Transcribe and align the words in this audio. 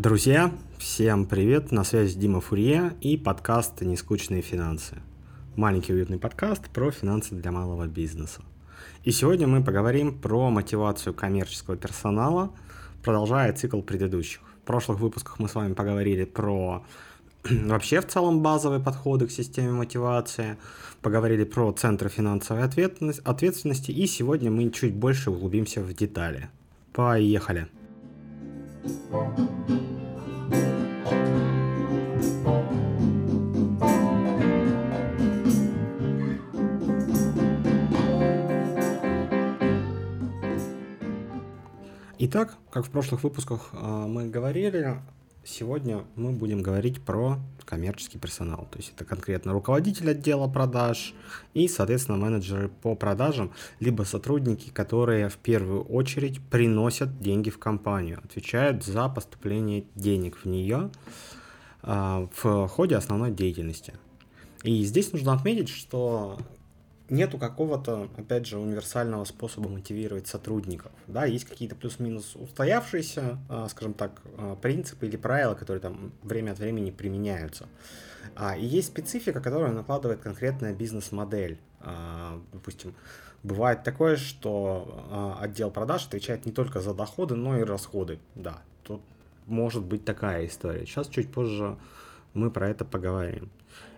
Друзья, 0.00 0.50
всем 0.78 1.26
привет, 1.26 1.72
на 1.72 1.84
связи 1.84 2.18
Дима 2.18 2.40
Фурье 2.40 2.96
и 3.02 3.18
подкаст 3.18 3.82
«Нескучные 3.82 4.40
финансы». 4.40 4.96
Маленький 5.56 5.92
уютный 5.92 6.18
подкаст 6.18 6.70
про 6.70 6.90
финансы 6.90 7.34
для 7.34 7.52
малого 7.52 7.86
бизнеса. 7.86 8.40
И 9.04 9.10
сегодня 9.10 9.46
мы 9.46 9.62
поговорим 9.62 10.18
про 10.18 10.48
мотивацию 10.48 11.12
коммерческого 11.12 11.76
персонала, 11.76 12.50
продолжая 13.04 13.52
цикл 13.52 13.82
предыдущих. 13.82 14.40
В 14.62 14.66
прошлых 14.66 15.00
выпусках 15.00 15.38
мы 15.38 15.50
с 15.50 15.54
вами 15.54 15.74
поговорили 15.74 16.24
про 16.24 16.82
вообще 17.44 18.00
в 18.00 18.06
целом 18.06 18.40
базовые 18.40 18.80
подходы 18.80 19.26
к 19.26 19.30
системе 19.30 19.72
мотивации, 19.72 20.56
поговорили 21.02 21.44
про 21.44 21.72
центры 21.72 22.08
финансовой 22.08 22.64
ответственности, 22.64 23.90
и 23.90 24.06
сегодня 24.06 24.50
мы 24.50 24.70
чуть 24.70 24.94
больше 24.94 25.30
углубимся 25.30 25.82
в 25.82 25.92
детали. 25.92 26.48
Поехали! 26.94 27.68
Итак, 42.22 42.58
как 42.70 42.84
в 42.84 42.90
прошлых 42.90 43.24
выпусках 43.24 43.70
а, 43.72 44.06
мы 44.06 44.28
говорили, 44.28 45.00
сегодня 45.42 46.04
мы 46.16 46.32
будем 46.32 46.60
говорить 46.60 47.00
про 47.00 47.38
коммерческий 47.64 48.18
персонал. 48.18 48.68
То 48.70 48.76
есть 48.76 48.92
это 48.94 49.06
конкретно 49.06 49.54
руководитель 49.54 50.10
отдела 50.10 50.46
продаж 50.46 51.14
и, 51.54 51.66
соответственно, 51.66 52.18
менеджеры 52.18 52.68
по 52.68 52.94
продажам, 52.94 53.52
либо 53.78 54.02
сотрудники, 54.02 54.68
которые 54.68 55.30
в 55.30 55.38
первую 55.38 55.82
очередь 55.84 56.42
приносят 56.50 57.20
деньги 57.20 57.48
в 57.48 57.58
компанию, 57.58 58.20
отвечают 58.22 58.84
за 58.84 59.08
поступление 59.08 59.86
денег 59.94 60.36
в 60.36 60.44
нее 60.44 60.90
э, 61.84 62.28
в 62.34 62.68
ходе 62.68 62.96
основной 62.96 63.30
деятельности. 63.30 63.94
И 64.62 64.84
здесь 64.84 65.10
нужно 65.14 65.32
отметить, 65.32 65.70
что 65.70 66.38
нету 67.10 67.38
какого-то, 67.38 68.08
опять 68.16 68.46
же, 68.46 68.58
универсального 68.58 69.24
способа 69.24 69.68
мотивировать 69.68 70.26
сотрудников. 70.26 70.92
Да, 71.06 71.24
есть 71.24 71.44
какие-то 71.44 71.74
плюс-минус 71.74 72.36
устоявшиеся, 72.36 73.38
а, 73.48 73.68
скажем 73.68 73.94
так, 73.94 74.22
а, 74.38 74.56
принципы 74.56 75.06
или 75.06 75.16
правила, 75.16 75.54
которые 75.54 75.80
там 75.80 76.12
время 76.22 76.52
от 76.52 76.58
времени 76.58 76.90
применяются. 76.90 77.68
А, 78.36 78.56
и 78.56 78.64
есть 78.64 78.88
специфика, 78.88 79.40
которая 79.40 79.72
накладывает 79.72 80.20
конкретная 80.20 80.74
бизнес-модель. 80.74 81.58
Допустим, 82.52 82.94
бывает 83.42 83.82
такое, 83.82 84.16
что 84.16 85.36
отдел 85.40 85.70
продаж 85.70 86.06
отвечает 86.06 86.44
не 86.44 86.52
только 86.52 86.80
за 86.80 86.92
доходы, 86.92 87.34
но 87.34 87.58
и 87.58 87.62
расходы. 87.62 88.18
Да, 88.34 88.62
тут 88.84 89.00
может 89.46 89.82
быть 89.82 90.04
такая 90.04 90.46
история. 90.46 90.84
Сейчас 90.84 91.08
чуть 91.08 91.32
позже 91.32 91.78
мы 92.34 92.50
про 92.50 92.68
это 92.68 92.84
поговорим. 92.84 93.50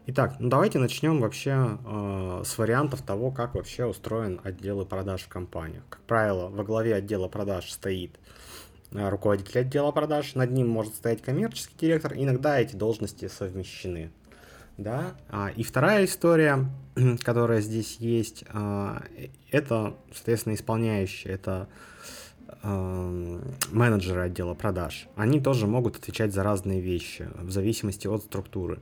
Итак, 0.04 0.34
ну 0.40 0.48
давайте 0.48 0.80
начнем 0.80 1.20
вообще 1.20 1.78
э, 1.84 2.42
с 2.44 2.58
вариантов 2.58 3.02
того, 3.02 3.30
как 3.30 3.54
вообще 3.54 3.84
устроен 3.84 4.40
отдел 4.42 4.84
продаж 4.84 5.22
в 5.22 5.28
компаниях. 5.28 5.84
Как 5.88 6.00
правило, 6.00 6.48
во 6.48 6.64
главе 6.64 6.96
отдела 6.96 7.28
продаж 7.28 7.70
стоит 7.70 8.18
э, 8.90 9.08
руководитель 9.08 9.60
отдела 9.60 9.92
продаж, 9.92 10.34
над 10.34 10.50
ним 10.50 10.68
может 10.68 10.96
стоять 10.96 11.22
коммерческий 11.22 11.76
директор, 11.86 12.14
иногда 12.16 12.58
эти 12.58 12.74
должности 12.74 13.28
совмещены. 13.28 14.10
Да? 14.76 15.14
А, 15.28 15.50
и 15.54 15.62
вторая 15.62 16.04
история, 16.04 16.66
которая 17.22 17.60
здесь 17.60 17.98
есть, 17.98 18.42
э, 18.52 18.98
это, 19.52 19.94
соответственно, 20.12 20.54
исполняющий, 20.54 21.28
это 21.28 21.68
э, 22.60 23.40
менеджеры 23.70 24.22
отдела 24.22 24.54
продаж. 24.54 25.06
Они 25.14 25.40
тоже 25.40 25.68
могут 25.68 25.94
отвечать 25.94 26.34
за 26.34 26.42
разные 26.42 26.80
вещи 26.80 27.28
в 27.36 27.52
зависимости 27.52 28.08
от 28.08 28.24
структуры. 28.24 28.80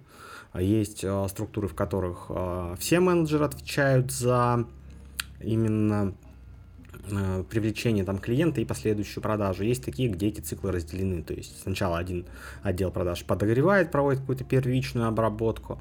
А 0.53 0.62
есть 0.62 1.05
а, 1.05 1.27
структуры, 1.28 1.69
в 1.69 1.75
которых 1.75 2.27
а, 2.28 2.75
все 2.78 3.00
менеджеры 3.00 3.44
отвечают 3.44 4.11
за 4.11 4.66
именно 5.41 6.15
привлечение 7.49 8.05
там 8.05 8.19
клиента 8.19 8.61
и 8.61 8.65
последующую 8.65 9.22
продажу. 9.22 9.65
Есть 9.65 9.84
такие, 9.84 10.09
где 10.09 10.28
эти 10.28 10.41
циклы 10.41 10.71
разделены. 10.71 11.22
То 11.22 11.34
есть 11.34 11.62
сначала 11.62 11.99
один 11.99 12.27
отдел 12.62 12.91
продаж 12.93 13.25
подогревает, 13.25 13.91
проводит 13.91 14.21
какую-то 14.21 14.44
первичную 14.44 15.09
обработку. 15.09 15.81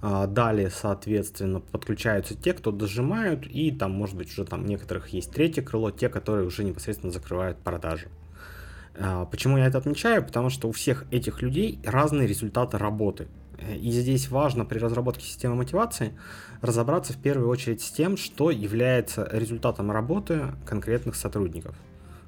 Далее, 0.00 0.70
соответственно, 0.70 1.60
подключаются 1.60 2.36
те, 2.36 2.52
кто 2.52 2.70
дожимают, 2.70 3.46
и 3.46 3.72
там, 3.72 3.92
может 3.92 4.14
быть, 4.14 4.30
уже 4.30 4.44
там 4.44 4.66
некоторых 4.66 5.08
есть 5.08 5.32
третье 5.32 5.62
крыло, 5.62 5.90
те, 5.90 6.08
которые 6.08 6.46
уже 6.46 6.62
непосредственно 6.62 7.12
закрывают 7.12 7.58
продажи. 7.58 8.08
Почему 9.30 9.58
я 9.58 9.66
это 9.66 9.78
отмечаю? 9.78 10.24
Потому 10.24 10.50
что 10.50 10.68
у 10.68 10.72
всех 10.72 11.06
этих 11.10 11.42
людей 11.42 11.80
разные 11.84 12.28
результаты 12.28 12.78
работы. 12.78 13.26
И 13.58 13.90
здесь 13.90 14.28
важно 14.28 14.64
при 14.64 14.78
разработке 14.78 15.24
системы 15.24 15.56
мотивации 15.56 16.12
разобраться 16.60 17.12
в 17.12 17.16
первую 17.16 17.48
очередь 17.48 17.82
с 17.82 17.90
тем, 17.90 18.16
что 18.16 18.50
является 18.50 19.28
результатом 19.32 19.90
работы 19.90 20.52
конкретных 20.64 21.16
сотрудников. 21.16 21.74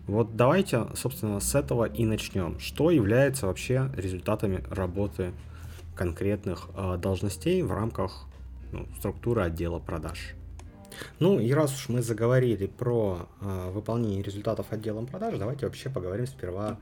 Вот 0.07 0.35
давайте, 0.35 0.87
собственно, 0.97 1.39
с 1.39 1.55
этого 1.55 1.85
и 1.85 2.05
начнем. 2.05 2.59
Что 2.59 2.91
является 2.91 3.47
вообще 3.47 3.91
результатами 3.97 4.65
работы 4.69 5.33
конкретных 5.95 6.69
э, 6.75 6.97
должностей 6.97 7.63
в 7.63 7.71
рамках 7.71 8.27
ну, 8.73 8.89
структуры 8.99 9.43
отдела 9.43 9.79
продаж? 9.79 10.35
Ну 11.21 11.39
и 11.39 11.53
раз 11.53 11.73
уж 11.75 11.89
мы 11.89 12.03
заговорили 12.03 12.67
про 12.67 13.29
э, 13.41 13.71
выполнение 13.71 14.23
результатов 14.23 14.67
отделом 14.71 15.07
продаж, 15.07 15.39
давайте 15.39 15.67
вообще 15.67 15.89
поговорим 15.91 16.27
сперва, 16.27 16.79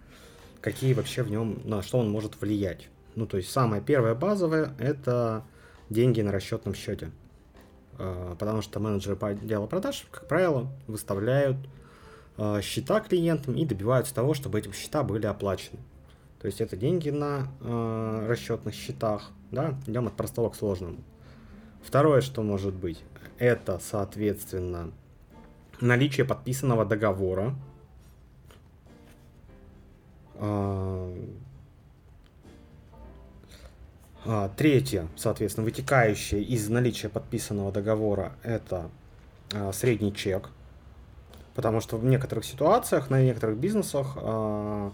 какие 0.60 0.94
вообще 0.94 1.22
в 1.22 1.30
нем, 1.30 1.60
на 1.64 1.82
что 1.82 1.98
он 1.98 2.10
может 2.10 2.40
влиять. 2.40 2.88
Ну, 3.18 3.26
то 3.26 3.36
есть 3.36 3.50
самое 3.50 3.82
первое 3.82 4.14
базовое– 4.14 4.74
это 4.78 5.42
деньги 5.90 6.20
на 6.20 6.30
расчетном 6.30 6.72
счете. 6.72 7.10
А, 7.98 8.36
потому 8.36 8.62
что 8.62 8.78
менеджеры 8.78 9.16
по 9.16 9.30
отделу 9.30 9.66
продаж, 9.66 10.06
как 10.12 10.28
правило, 10.28 10.68
выставляют 10.86 11.56
а, 12.36 12.62
счета 12.62 13.00
клиентам 13.00 13.56
и 13.56 13.64
добиваются 13.64 14.14
того, 14.14 14.34
чтобы 14.34 14.60
эти 14.60 14.70
счета 14.70 15.02
были 15.02 15.26
оплачены. 15.26 15.80
То 16.40 16.46
есть 16.46 16.60
это 16.60 16.76
деньги 16.76 17.10
на 17.10 17.48
э, 17.60 18.26
расчетных 18.28 18.72
счетах, 18.72 19.32
да, 19.50 19.74
идем 19.88 20.06
от 20.06 20.12
простого 20.14 20.50
к 20.50 20.54
сложному. 20.54 20.98
Второе, 21.82 22.20
что 22.20 22.44
может 22.44 22.74
быть, 22.74 23.02
это, 23.38 23.80
соответственно, 23.82 24.92
наличие 25.80 26.24
подписанного 26.24 26.84
договора, 26.84 27.56
третье, 34.56 35.08
соответственно, 35.16 35.64
вытекающее 35.64 36.42
из 36.42 36.68
наличия 36.68 37.08
подписанного 37.08 37.72
договора, 37.72 38.32
это 38.42 38.90
а, 39.54 39.72
средний 39.72 40.14
чек. 40.14 40.50
Потому 41.54 41.80
что 41.80 41.96
в 41.96 42.04
некоторых 42.04 42.44
ситуациях, 42.44 43.08
на 43.08 43.22
некоторых 43.22 43.56
бизнесах, 43.56 44.16
а, 44.16 44.92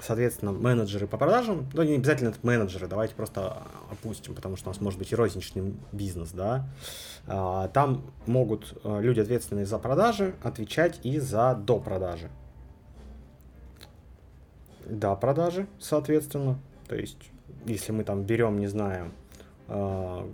соответственно, 0.00 0.52
менеджеры 0.52 1.08
по 1.08 1.18
продажам, 1.18 1.68
ну 1.72 1.82
не 1.82 1.96
обязательно 1.96 2.28
это 2.28 2.38
менеджеры, 2.42 2.86
давайте 2.86 3.14
просто 3.14 3.62
опустим, 3.90 4.36
потому 4.36 4.56
что 4.56 4.68
у 4.68 4.72
нас 4.72 4.80
может 4.80 5.00
быть 5.00 5.10
и 5.10 5.16
розничный 5.16 5.74
бизнес, 5.90 6.30
да, 6.30 6.68
там 7.72 8.04
могут 8.26 8.78
люди, 8.84 9.20
ответственные 9.20 9.66
за 9.66 9.78
продажи, 9.78 10.34
отвечать 10.42 11.00
и 11.02 11.18
за 11.18 11.54
до 11.54 11.80
продажи. 11.80 12.30
Да, 14.84 15.16
продажи, 15.16 15.66
соответственно, 15.80 16.58
то 16.88 16.94
есть 16.94 17.30
если 17.64 17.92
мы 17.92 18.04
там 18.04 18.22
берем, 18.24 18.58
не 18.58 18.66
знаю, 18.66 19.10
э, 19.68 20.28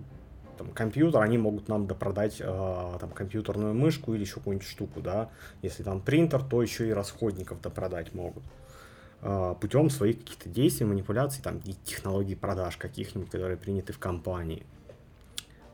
там, 0.58 0.70
компьютер, 0.72 1.20
они 1.22 1.38
могут 1.38 1.68
нам 1.68 1.86
допродать 1.86 2.36
э, 2.40 2.96
там, 3.00 3.10
компьютерную 3.10 3.74
мышку 3.74 4.14
или 4.14 4.22
еще 4.22 4.34
какую-нибудь 4.34 4.66
штуку, 4.66 5.00
да. 5.00 5.30
Если 5.62 5.82
там 5.82 6.00
принтер, 6.00 6.42
то 6.42 6.62
еще 6.62 6.88
и 6.88 6.92
расходников 6.92 7.60
допродать 7.60 8.14
могут 8.14 8.42
э, 9.22 9.54
путем 9.60 9.90
своих 9.90 10.18
каких-то 10.20 10.48
действий, 10.48 10.86
манипуляций, 10.86 11.42
там, 11.42 11.58
и 11.64 11.74
технологий 11.84 12.34
продаж 12.34 12.76
каких-нибудь, 12.76 13.30
которые 13.30 13.56
приняты 13.56 13.92
в 13.92 13.98
компании. 13.98 14.64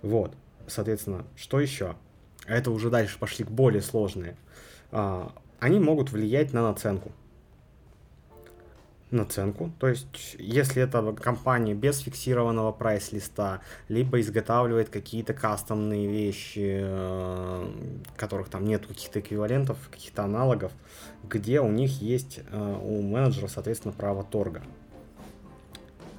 Вот, 0.02 0.32
соответственно, 0.66 1.24
что 1.36 1.60
еще? 1.60 1.96
Это 2.46 2.70
уже 2.70 2.88
дальше 2.88 3.18
пошли 3.18 3.44
к 3.44 3.50
более 3.50 3.82
сложные. 3.82 4.36
Э, 4.92 5.28
они 5.60 5.80
могут 5.80 6.12
влиять 6.12 6.52
на 6.52 6.62
наценку 6.62 7.12
наценку. 9.10 9.70
То 9.78 9.88
есть, 9.88 10.36
если 10.38 10.82
это 10.82 11.12
компания 11.12 11.74
без 11.74 11.98
фиксированного 11.98 12.72
прайс-листа, 12.72 13.60
либо 13.88 14.20
изготавливает 14.20 14.88
какие-то 14.88 15.34
кастомные 15.34 16.06
вещи, 16.06 16.80
э, 16.82 17.70
которых 18.16 18.48
там 18.48 18.64
нет 18.64 18.86
каких-то 18.86 19.20
эквивалентов, 19.20 19.76
каких-то 19.90 20.24
аналогов, 20.24 20.72
где 21.28 21.60
у 21.60 21.70
них 21.70 22.02
есть, 22.02 22.40
э, 22.50 22.78
у 22.82 23.02
менеджера, 23.02 23.48
соответственно, 23.48 23.94
право 23.96 24.24
торга. 24.24 24.62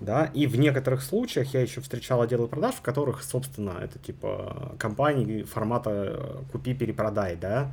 да, 0.01 0.25
и 0.33 0.47
в 0.47 0.57
некоторых 0.57 1.01
случаях 1.01 1.53
я 1.53 1.61
еще 1.61 1.81
встречал 1.81 2.21
отделы 2.21 2.47
продаж, 2.47 2.75
в 2.75 2.81
которых, 2.81 3.21
собственно, 3.21 3.77
это 3.81 3.99
типа 3.99 4.75
компании 4.79 5.43
формата 5.43 5.89
э, 5.91 6.37
купи-перепродай, 6.51 7.35
да, 7.35 7.69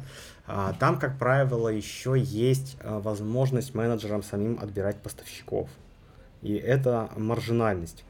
там, 0.78 0.98
как 0.98 1.18
правило, 1.18 1.68
еще 1.68 2.14
есть 2.16 2.76
э, 2.80 2.98
возможность 2.98 3.74
менеджерам 3.74 4.22
самим 4.22 4.58
отбирать 4.60 4.96
поставщиков, 4.98 5.68
и 6.42 6.54
это 6.54 7.10
маржинальность. 7.16 8.04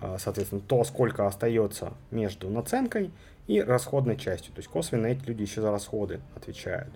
А, 0.00 0.18
соответственно, 0.18 0.60
то, 0.60 0.84
сколько 0.84 1.26
остается 1.26 1.92
между 2.10 2.48
наценкой 2.48 3.10
и 3.46 3.60
расходной 3.60 4.16
частью. 4.16 4.52
То 4.52 4.60
есть 4.60 4.68
косвенно 4.68 5.06
эти 5.06 5.24
люди 5.24 5.42
еще 5.42 5.60
за 5.60 5.70
расходы 5.70 6.20
отвечают. 6.36 6.92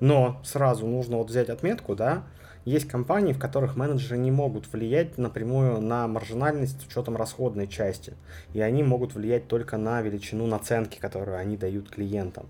Но 0.00 0.40
сразу 0.44 0.86
нужно 0.86 1.18
вот 1.18 1.28
взять 1.28 1.48
отметку, 1.48 1.94
да, 1.94 2.24
есть 2.64 2.88
компании, 2.88 3.32
в 3.32 3.38
которых 3.38 3.74
менеджеры 3.76 4.18
не 4.18 4.30
могут 4.30 4.70
влиять 4.70 5.16
напрямую 5.16 5.80
на 5.80 6.06
маржинальность 6.06 6.80
с 6.80 6.86
учетом 6.86 7.16
расходной 7.16 7.66
части. 7.66 8.14
И 8.52 8.60
они 8.60 8.82
могут 8.82 9.14
влиять 9.14 9.48
только 9.48 9.78
на 9.78 10.02
величину 10.02 10.46
наценки, 10.46 10.98
которую 10.98 11.38
они 11.38 11.56
дают 11.56 11.88
клиентам. 11.88 12.46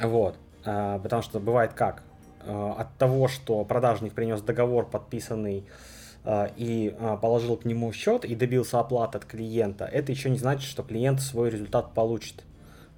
Вот. 0.00 0.36
А, 0.64 0.98
потому 0.98 1.22
что 1.22 1.40
бывает 1.40 1.72
как? 1.72 2.02
А, 2.40 2.76
от 2.78 2.96
того, 2.96 3.28
что 3.28 3.64
продажник 3.64 4.12
принес 4.12 4.40
договор, 4.42 4.88
подписанный 4.88 5.64
а, 6.24 6.50
и 6.56 6.94
положил 7.22 7.56
к 7.56 7.64
нему 7.64 7.92
счет 7.92 8.24
и 8.24 8.34
добился 8.34 8.80
оплаты 8.80 9.18
от 9.18 9.24
клиента, 9.24 9.84
это 9.84 10.12
еще 10.12 10.30
не 10.30 10.38
значит, 10.38 10.68
что 10.68 10.82
клиент 10.82 11.20
свой 11.20 11.50
результат 11.50 11.94
получит 11.94 12.44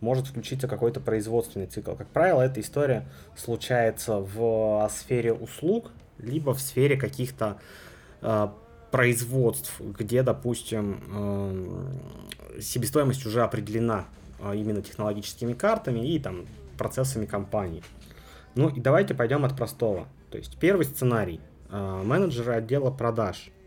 может 0.00 0.28
включиться 0.28 0.66
какой-то 0.66 0.98
производственный 0.98 1.66
цикл. 1.66 1.92
Как 1.92 2.08
правило, 2.08 2.40
эта 2.40 2.60
история 2.60 3.06
случается 3.36 4.16
в 4.18 4.90
сфере 4.90 5.34
услуг, 5.34 5.90
либо 6.16 6.54
в 6.54 6.60
сфере 6.60 6.96
каких-то 6.96 7.58
производств, 8.90 9.78
где, 9.78 10.22
допустим, 10.22 12.00
себестоимость 12.58 13.26
уже 13.26 13.42
определена 13.42 14.06
именно 14.54 14.80
технологическими 14.80 15.52
картами 15.52 16.00
и 16.00 16.18
там 16.18 16.46
процессами 16.80 17.26
компании. 17.26 17.84
Ну 18.56 18.68
и 18.68 18.80
давайте 18.80 19.14
пойдем 19.14 19.44
от 19.44 19.56
простого. 19.56 20.08
То 20.30 20.38
есть 20.38 20.58
первый 20.58 20.84
сценарий. 20.84 21.40
Э, 21.68 22.02
менеджеры 22.02 22.54
отдела 22.54 22.90
продаж– 22.90 23.50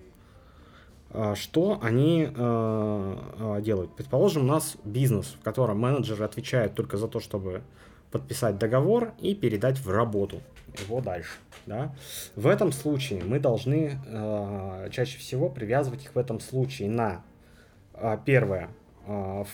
а, 1.14 1.36
что 1.36 1.80
они 1.82 2.28
э, 2.36 3.60
делают? 3.62 3.96
Предположим, 3.96 4.44
у 4.44 4.48
нас 4.48 4.78
бизнес, 4.84 5.28
в 5.40 5.44
котором 5.44 5.80
менеджеры 5.80 6.26
отвечают 6.26 6.74
только 6.74 6.98
за 6.98 7.08
то, 7.08 7.20
чтобы 7.20 7.62
подписать 8.12 8.58
договор 8.58 9.14
и 9.20 9.36
передать 9.36 9.78
в 9.78 9.90
работу 9.92 10.42
его 10.88 11.02
дальше. 11.02 11.38
Да? 11.68 11.96
В 12.36 12.48
этом 12.48 12.72
случае 12.72 13.24
мы 13.24 13.40
должны 13.40 14.00
чаще 14.92 15.18
всего 15.18 15.50
привязывать 15.50 16.04
их 16.04 16.14
в 16.14 16.18
этом 16.20 16.40
случае 16.40 16.90
на 16.90 17.24
первое 18.26 18.70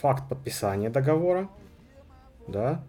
факт 0.02 0.28
подписания 0.28 0.90
договора, 0.90 1.50
да, 2.48 2.84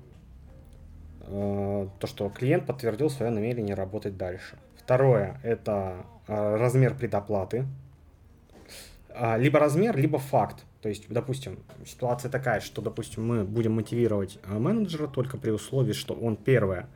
то, 1.30 2.06
что 2.06 2.28
клиент 2.28 2.66
подтвердил 2.66 3.08
свое 3.08 3.30
намерение 3.30 3.74
работать 3.74 4.16
дальше. 4.16 4.58
Второе 4.76 5.38
это 5.44 6.04
э, 6.26 6.56
размер 6.56 6.96
предоплаты, 6.96 7.66
а, 9.14 9.36
либо 9.36 9.58
размер, 9.58 9.96
либо 9.96 10.18
факт. 10.18 10.64
То 10.82 10.88
есть, 10.88 11.04
допустим, 11.08 11.60
ситуация 11.86 12.30
такая, 12.30 12.60
что, 12.60 12.82
допустим, 12.82 13.26
мы 13.26 13.44
будем 13.44 13.74
мотивировать 13.74 14.38
а, 14.44 14.58
менеджера 14.58 15.06
только 15.06 15.36
при 15.36 15.50
условии, 15.50 15.92
что 15.92 16.14
он 16.14 16.36
первое 16.36 16.88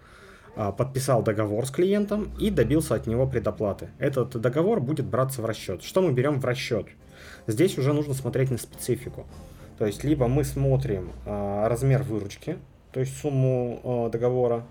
подписал 0.79 1.25
договор 1.25 1.67
с 1.67 1.73
клиентом 1.73 2.31
и 2.39 2.49
добился 2.49 2.95
от 2.95 3.09
него 3.09 3.27
предоплаты. 3.27 3.91
Этот 3.99 4.41
договор 4.41 4.81
будет 4.81 5.05
браться 5.05 5.43
в 5.43 5.47
расчет. 5.47 5.83
Что 5.83 6.01
мы 6.01 6.13
берем 6.13 6.39
в 6.39 6.45
расчет? 6.45 6.87
Здесь 7.49 7.77
уже 7.77 7.93
нужно 7.93 8.15
смотреть 8.15 8.53
на 8.53 8.59
специфику. 8.59 9.27
То 9.79 9.87
есть, 9.87 10.05
либо 10.05 10.29
мы 10.29 10.45
смотрим 10.45 11.11
размер 11.27 12.05
выручки, 12.05 12.59
то 12.95 13.01
есть 13.01 13.21
сумму 13.21 14.09
договора, 14.13 14.65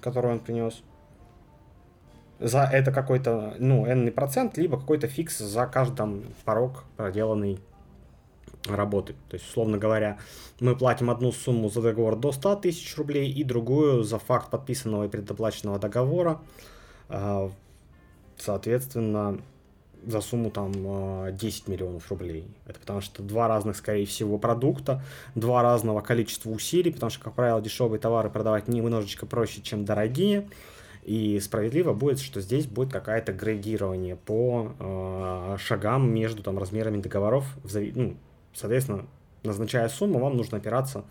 который 0.00 0.32
он 0.32 0.40
принес, 0.40 0.82
за 2.38 2.62
это 2.64 2.90
какой-то, 2.90 3.54
ну, 3.58 3.84
n 3.84 4.10
процент, 4.12 4.56
либо 4.56 4.80
какой-то 4.80 5.06
фикс 5.06 5.38
за 5.38 5.66
каждым 5.66 6.24
порог 6.46 6.84
проделанной 6.96 7.58
работы. 8.66 9.14
То 9.28 9.34
есть, 9.34 9.46
условно 9.46 9.76
говоря, 9.76 10.16
мы 10.58 10.74
платим 10.74 11.10
одну 11.10 11.32
сумму 11.32 11.68
за 11.68 11.82
договор 11.82 12.16
до 12.16 12.32
100 12.32 12.56
тысяч 12.56 12.96
рублей 12.96 13.30
и 13.30 13.44
другую 13.44 14.02
за 14.02 14.18
факт 14.18 14.50
подписанного 14.50 15.04
и 15.04 15.08
предоплаченного 15.08 15.78
договора, 15.78 16.40
а, 17.10 17.50
соответственно, 18.38 19.42
за 20.06 20.20
сумму 20.20 20.50
там 20.50 20.72
10 20.72 21.64
а, 21.66 21.70
миллионов 21.70 22.08
рублей. 22.10 22.46
Это 22.66 22.78
потому 22.78 23.00
что 23.00 23.22
два 23.22 23.48
разных, 23.48 23.76
скорее 23.76 24.06
всего, 24.06 24.38
продукта, 24.38 25.02
два 25.34 25.62
разного 25.62 26.00
количества 26.00 26.50
усилий, 26.50 26.92
потому 26.92 27.10
что, 27.10 27.24
как 27.24 27.34
правило, 27.34 27.60
дешевые 27.60 28.00
товары 28.00 28.30
продавать 28.30 28.68
немножечко 28.68 29.26
проще, 29.26 29.60
чем 29.62 29.84
дорогие. 29.84 30.48
И 31.04 31.38
справедливо 31.38 31.92
будет, 31.92 32.18
что 32.18 32.40
здесь 32.40 32.66
будет 32.66 32.92
какая-то 32.92 33.32
градирование 33.32 34.16
по 34.16 34.72
э, 34.78 35.56
шагам 35.60 36.12
между 36.12 36.42
там, 36.42 36.58
размерами 36.58 37.00
договоров. 37.00 37.46
Ну, 37.94 38.16
соответственно, 38.52 39.06
назначая 39.44 39.88
сумму, 39.88 40.18
вам 40.18 40.36
нужно 40.36 40.58
опираться 40.58 41.04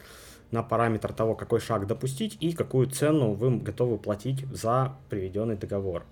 на 0.51 0.63
параметр 0.63 1.13
того, 1.13 1.36
какой 1.36 1.59
шаг 1.59 1.88
допустить 1.88 2.38
и 2.39 2.53
какую 2.53 2.89
цену 2.89 3.33
вы 3.33 3.57
готовы 3.57 3.98
платить 3.98 4.45
за 4.51 4.98
приведенный 5.09 5.56
договор. 5.56 6.03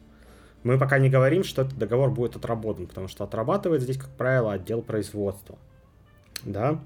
Мы 0.63 0.77
пока 0.77 0.98
не 0.98 1.10
говорим, 1.10 1.44
что 1.44 1.63
этот 1.63 1.77
договор 1.77 2.10
будет 2.10 2.36
отработан, 2.36 2.88
потому 2.88 3.07
что 3.07 3.24
отрабатывает 3.24 3.81
здесь, 3.81 3.98
как 3.98 4.10
правило, 4.12 4.54
отдел 4.54 4.81
производства. 4.81 5.57
Да? 6.44 6.80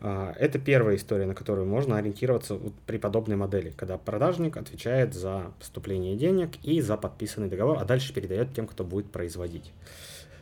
А, 0.00 0.34
это 0.38 0.58
первая 0.58 0.96
история, 0.96 1.26
на 1.26 1.34
которую 1.34 1.66
можно 1.66 1.96
ориентироваться 1.96 2.54
вот 2.54 2.74
при 2.86 2.98
подобной 2.98 3.36
модели, 3.36 3.70
когда 3.70 3.96
продажник 3.96 4.56
отвечает 4.56 5.14
за 5.14 5.52
поступление 5.58 6.16
денег 6.16 6.50
и 6.62 6.80
за 6.80 6.96
подписанный 6.96 7.48
договор, 7.48 7.78
а 7.80 7.84
дальше 7.84 8.12
передает 8.12 8.54
тем, 8.54 8.66
кто 8.66 8.84
будет 8.84 9.10
производить. 9.10 9.72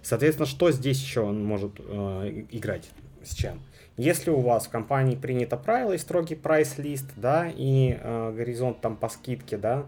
Соответственно, 0.02 0.46
что 0.46 0.72
здесь 0.72 1.00
еще 1.00 1.20
он 1.20 1.44
может 1.44 1.72
э, 1.78 2.44
играть? 2.50 2.90
С 3.22 3.34
чем? 3.34 3.60
Если 3.96 4.30
у 4.30 4.40
вас 4.40 4.66
в 4.66 4.70
компании 4.70 5.14
принято 5.14 5.56
правило 5.56 5.92
и 5.92 5.98
строгий 5.98 6.34
прайс-лист, 6.34 7.06
да, 7.14 7.48
и 7.48 7.98
э, 8.00 8.32
горизонт 8.34 8.80
там 8.80 8.96
по 8.96 9.08
скидке, 9.08 9.56
да, 9.58 9.86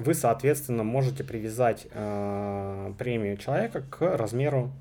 вы, 0.00 0.14
соответственно, 0.14 0.82
можете 0.82 1.24
привязать 1.24 1.86
э, 1.90 2.92
премию 2.98 3.36
человека 3.36 3.82
к 3.82 4.16
размеру 4.16 4.72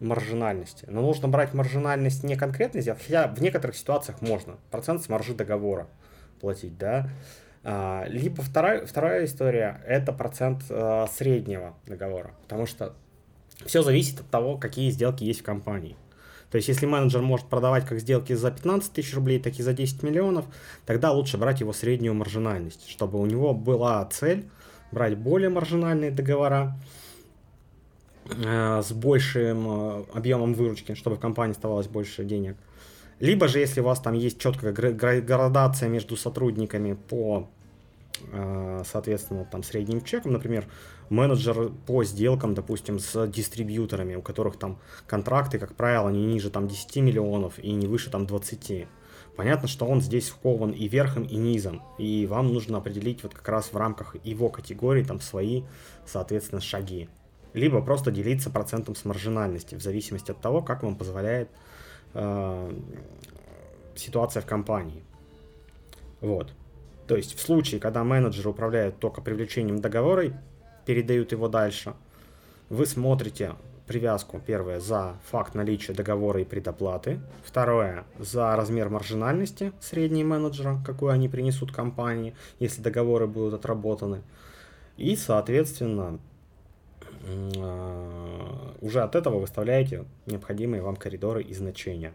маржинальности. 0.00 0.86
Но 0.88 1.02
нужно 1.02 1.28
брать 1.28 1.54
маржинальность 1.54 2.22
не 2.22 2.36
конкретно 2.36 2.80
сделать, 2.80 3.02
хотя 3.04 3.26
в 3.28 3.40
некоторых 3.42 3.76
ситуациях 3.76 4.20
можно. 4.20 4.56
Процент 4.70 5.02
с 5.02 5.08
маржи 5.08 5.34
договора 5.34 5.88
платить, 6.40 6.78
да. 6.78 7.08
А, 7.64 8.04
либо 8.08 8.42
вторая, 8.42 8.86
вторая 8.86 9.24
история– 9.24 9.82
это 9.86 10.12
процент 10.12 10.62
а, 10.70 11.06
среднего 11.08 11.74
договора, 11.86 12.30
потому 12.42 12.66
что 12.66 12.94
все 13.66 13.82
зависит 13.82 14.20
от 14.20 14.30
того, 14.30 14.56
какие 14.56 14.90
сделки 14.90 15.24
есть 15.24 15.40
в 15.40 15.44
компании. 15.44 15.96
То 16.50 16.56
есть, 16.56 16.68
если 16.68 16.86
менеджер 16.86 17.20
может 17.20 17.46
продавать 17.46 17.84
как 17.84 17.98
сделки 17.98 18.32
за 18.32 18.50
15 18.50 18.92
тысяч 18.92 19.14
рублей, 19.14 19.38
так 19.38 19.58
и 19.58 19.62
за 19.62 19.74
10 19.74 20.02
миллионов, 20.02 20.46
тогда 20.86 21.12
лучше 21.12 21.36
брать 21.36 21.60
его 21.60 21.72
среднюю 21.72 22.14
маржинальность, 22.14 22.88
чтобы 22.88 23.20
у 23.20 23.26
него 23.26 23.52
была 23.52 24.02
цель 24.06 24.48
брать 24.92 25.16
более 25.16 25.48
маржинальные 25.48 26.10
договора, 26.10 26.76
Э, 28.30 28.82
с 28.82 28.92
большим 28.92 29.66
э, 29.68 30.04
объемом 30.12 30.52
выручки, 30.54 30.94
чтобы 30.94 31.16
в 31.16 31.20
компании 31.20 31.52
оставалось 31.52 31.86
больше 31.86 32.24
денег. 32.24 32.56
Либо 33.20 33.48
же, 33.48 33.58
если 33.58 33.80
у 33.80 33.84
вас 33.84 34.00
там 34.00 34.14
есть 34.14 34.38
четкая 34.38 34.72
градация 34.72 35.88
между 35.88 36.16
сотрудниками 36.16 36.92
по, 36.92 37.48
э, 38.30 38.82
соответственно, 38.86 39.46
там 39.50 39.62
средним 39.62 40.02
чекам, 40.02 40.32
например, 40.32 40.66
менеджер 41.08 41.70
по 41.86 42.04
сделкам, 42.04 42.54
допустим, 42.54 42.98
с 42.98 43.26
дистрибьюторами, 43.28 44.14
у 44.14 44.22
которых 44.22 44.58
там 44.58 44.78
контракты, 45.06 45.58
как 45.58 45.74
правило, 45.74 46.10
не 46.10 46.26
ниже 46.26 46.50
там 46.50 46.68
10 46.68 46.96
миллионов 46.96 47.58
и 47.58 47.72
не 47.72 47.86
выше 47.86 48.10
там 48.10 48.26
20. 48.26 48.86
Понятно, 49.38 49.68
что 49.68 49.86
он 49.86 50.02
здесь 50.02 50.28
вкован 50.28 50.72
и 50.72 50.86
верхом, 50.86 51.22
и 51.22 51.36
низом, 51.36 51.82
и 51.96 52.26
вам 52.26 52.52
нужно 52.52 52.76
определить 52.76 53.22
вот 53.22 53.32
как 53.32 53.48
раз 53.48 53.72
в 53.72 53.76
рамках 53.76 54.16
его 54.22 54.50
категории 54.50 55.02
там 55.02 55.20
свои, 55.20 55.62
соответственно, 56.04 56.60
шаги 56.60 57.08
либо 57.54 57.80
просто 57.82 58.10
делиться 58.10 58.50
процентом 58.50 58.94
с 58.94 59.04
маржинальности, 59.04 59.74
в 59.74 59.82
зависимости 59.82 60.30
от 60.30 60.40
того, 60.40 60.62
как 60.62 60.82
вам 60.82 60.96
позволяет 60.96 61.48
э, 62.14 62.72
ситуация 63.94 64.42
в 64.42 64.46
компании. 64.46 65.02
Вот. 66.20 66.52
То 67.06 67.16
есть 67.16 67.36
в 67.36 67.40
случае, 67.40 67.80
когда 67.80 68.04
менеджеры 68.04 68.50
управляют 68.50 68.98
только 68.98 69.22
привлечением 69.22 69.80
договора 69.80 70.32
передают 70.84 71.32
его 71.32 71.48
дальше, 71.48 71.94
вы 72.68 72.86
смотрите 72.86 73.54
привязку, 73.88 74.40
первое, 74.44 74.78
за 74.78 75.16
факт 75.30 75.54
наличия 75.54 75.94
договора 75.94 76.42
и 76.42 76.44
предоплаты, 76.44 77.18
второе, 77.42 78.04
за 78.18 78.54
размер 78.54 78.90
маржинальности 78.90 79.72
средней 79.80 80.22
менеджера, 80.22 80.78
какую 80.86 81.10
они 81.10 81.28
принесут 81.28 81.72
компании, 81.72 82.36
если 82.60 82.82
договоры 82.82 83.26
будут 83.26 83.54
отработаны, 83.54 84.22
и, 84.96 85.16
соответственно, 85.16 86.20
а, 87.58 88.74
уже 88.80 89.02
от 89.02 89.16
этого 89.16 89.38
выставляете 89.40 90.04
необходимые 90.26 90.82
вам 90.82 90.96
коридоры 90.96 91.42
и 91.42 91.54
значения. 91.54 92.12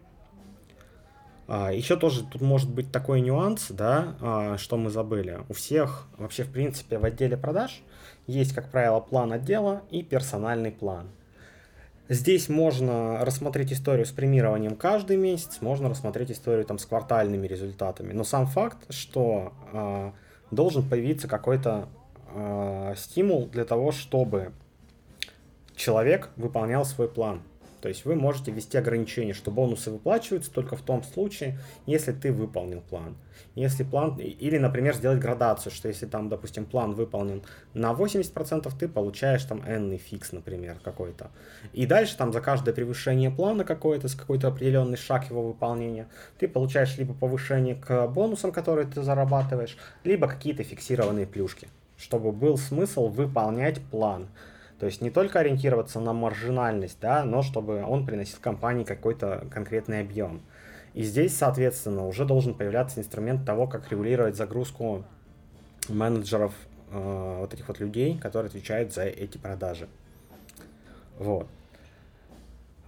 А, 1.48 1.72
Еще 1.72 1.98
тоже 1.98 2.24
тут 2.24 2.42
может 2.42 2.70
быть 2.70 2.92
такой 2.92 3.22
нюанс, 3.22 3.68
да, 3.70 4.16
а, 4.22 4.58
что 4.58 4.78
мы 4.78 4.90
забыли. 4.90 5.40
У 5.50 5.54
всех 5.54 6.08
вообще, 6.18 6.44
в 6.44 6.52
принципе, 6.52 6.98
в 6.98 7.06
отделе 7.06 7.38
продаж 7.38 7.82
есть, 8.28 8.54
как 8.54 8.72
правило, 8.72 9.00
план 9.00 9.34
отдела 9.34 9.82
и 9.92 10.04
персональный 10.04 10.72
план. 10.72 11.08
Здесь 12.10 12.50
можно 12.50 13.24
рассмотреть 13.24 13.72
историю 13.72 14.06
с 14.06 14.12
премированием 14.12 14.76
каждый 14.76 15.16
месяц, 15.16 15.62
можно 15.62 15.90
рассмотреть 15.90 16.32
историю 16.32 16.66
там 16.66 16.78
с 16.78 16.86
квартальными 16.86 17.48
результатами. 17.48 18.12
Но 18.12 18.26
сам 18.26 18.46
факт, 18.46 18.86
что 18.90 19.54
э, 19.72 20.12
должен 20.52 20.88
появиться 20.88 21.30
какой-то 21.30 21.88
э, 22.34 22.94
стимул 22.98 23.48
для 23.48 23.64
того, 23.64 23.94
чтобы 23.94 24.52
человек 25.76 26.30
выполнял 26.36 26.84
свой 26.84 27.08
план. 27.08 27.42
То 27.84 27.90
есть 27.90 28.06
вы 28.06 28.16
можете 28.16 28.50
ввести 28.50 28.78
ограничение, 28.78 29.34
что 29.34 29.52
бонусы 29.52 29.92
выплачиваются 29.92 30.50
только 30.50 30.78
в 30.78 30.82
том 30.82 31.04
случае, 31.04 31.60
если 31.86 32.14
ты 32.14 32.32
выполнил 32.32 32.80
план. 32.80 33.18
Если 33.56 33.84
план, 33.84 34.16
или, 34.16 34.58
например, 34.58 34.96
сделать 34.96 35.20
градацию, 35.20 35.70
что 35.74 35.90
если 35.90 36.06
там, 36.06 36.30
допустим, 36.30 36.64
план 36.64 36.94
выполнен 36.94 37.44
на 37.74 37.92
80%, 37.92 38.72
ты 38.80 38.88
получаешь 38.88 39.44
там 39.44 39.62
n 39.66 39.98
фикс, 39.98 40.32
например, 40.32 40.78
какой-то. 40.82 41.30
И 41.74 41.86
дальше 41.86 42.16
там 42.16 42.32
за 42.32 42.40
каждое 42.40 42.74
превышение 42.74 43.30
плана 43.30 43.66
какое-то, 43.66 44.08
с 44.08 44.16
какой-то 44.16 44.48
определенный 44.48 44.96
шаг 44.96 45.30
его 45.30 45.46
выполнения, 45.46 46.08
ты 46.40 46.48
получаешь 46.48 46.98
либо 46.98 47.14
повышение 47.14 47.76
к 47.76 48.08
бонусам, 48.08 48.54
которые 48.54 48.88
ты 48.88 49.02
зарабатываешь, 49.02 49.76
либо 50.06 50.30
какие-то 50.30 50.64
фиксированные 50.64 51.28
плюшки, 51.28 51.68
чтобы 51.98 52.32
был 52.32 52.58
смысл 52.58 53.10
выполнять 53.10 53.82
план. 53.82 54.30
То 54.84 54.88
есть 54.88 55.00
не 55.00 55.10
только 55.10 55.40
ориентироваться 55.40 56.02
на 56.02 56.12
маржинальность, 56.12 56.98
да, 57.00 57.24
но 57.24 57.42
чтобы 57.42 57.86
он 57.86 58.06
приносил 58.06 58.40
компании 58.42 58.84
какой-то 58.84 59.48
конкретный 59.50 60.02
объем. 60.02 60.42
И 60.94 61.04
здесь, 61.04 61.38
соответственно, 61.38 62.06
уже 62.06 62.26
должен 62.26 62.54
появляться 62.54 63.00
инструмент 63.00 63.46
того, 63.46 63.66
как 63.66 63.90
регулировать 63.90 64.36
загрузку 64.36 65.06
менеджеров, 65.88 66.52
э, 66.92 67.38
вот 67.40 67.54
этих 67.54 67.70
вот 67.70 67.80
людей, 67.80 68.18
которые 68.18 68.50
отвечают 68.50 68.94
за 68.94 69.04
эти 69.04 69.38
продажи. 69.38 69.88
Вот. 71.18 71.48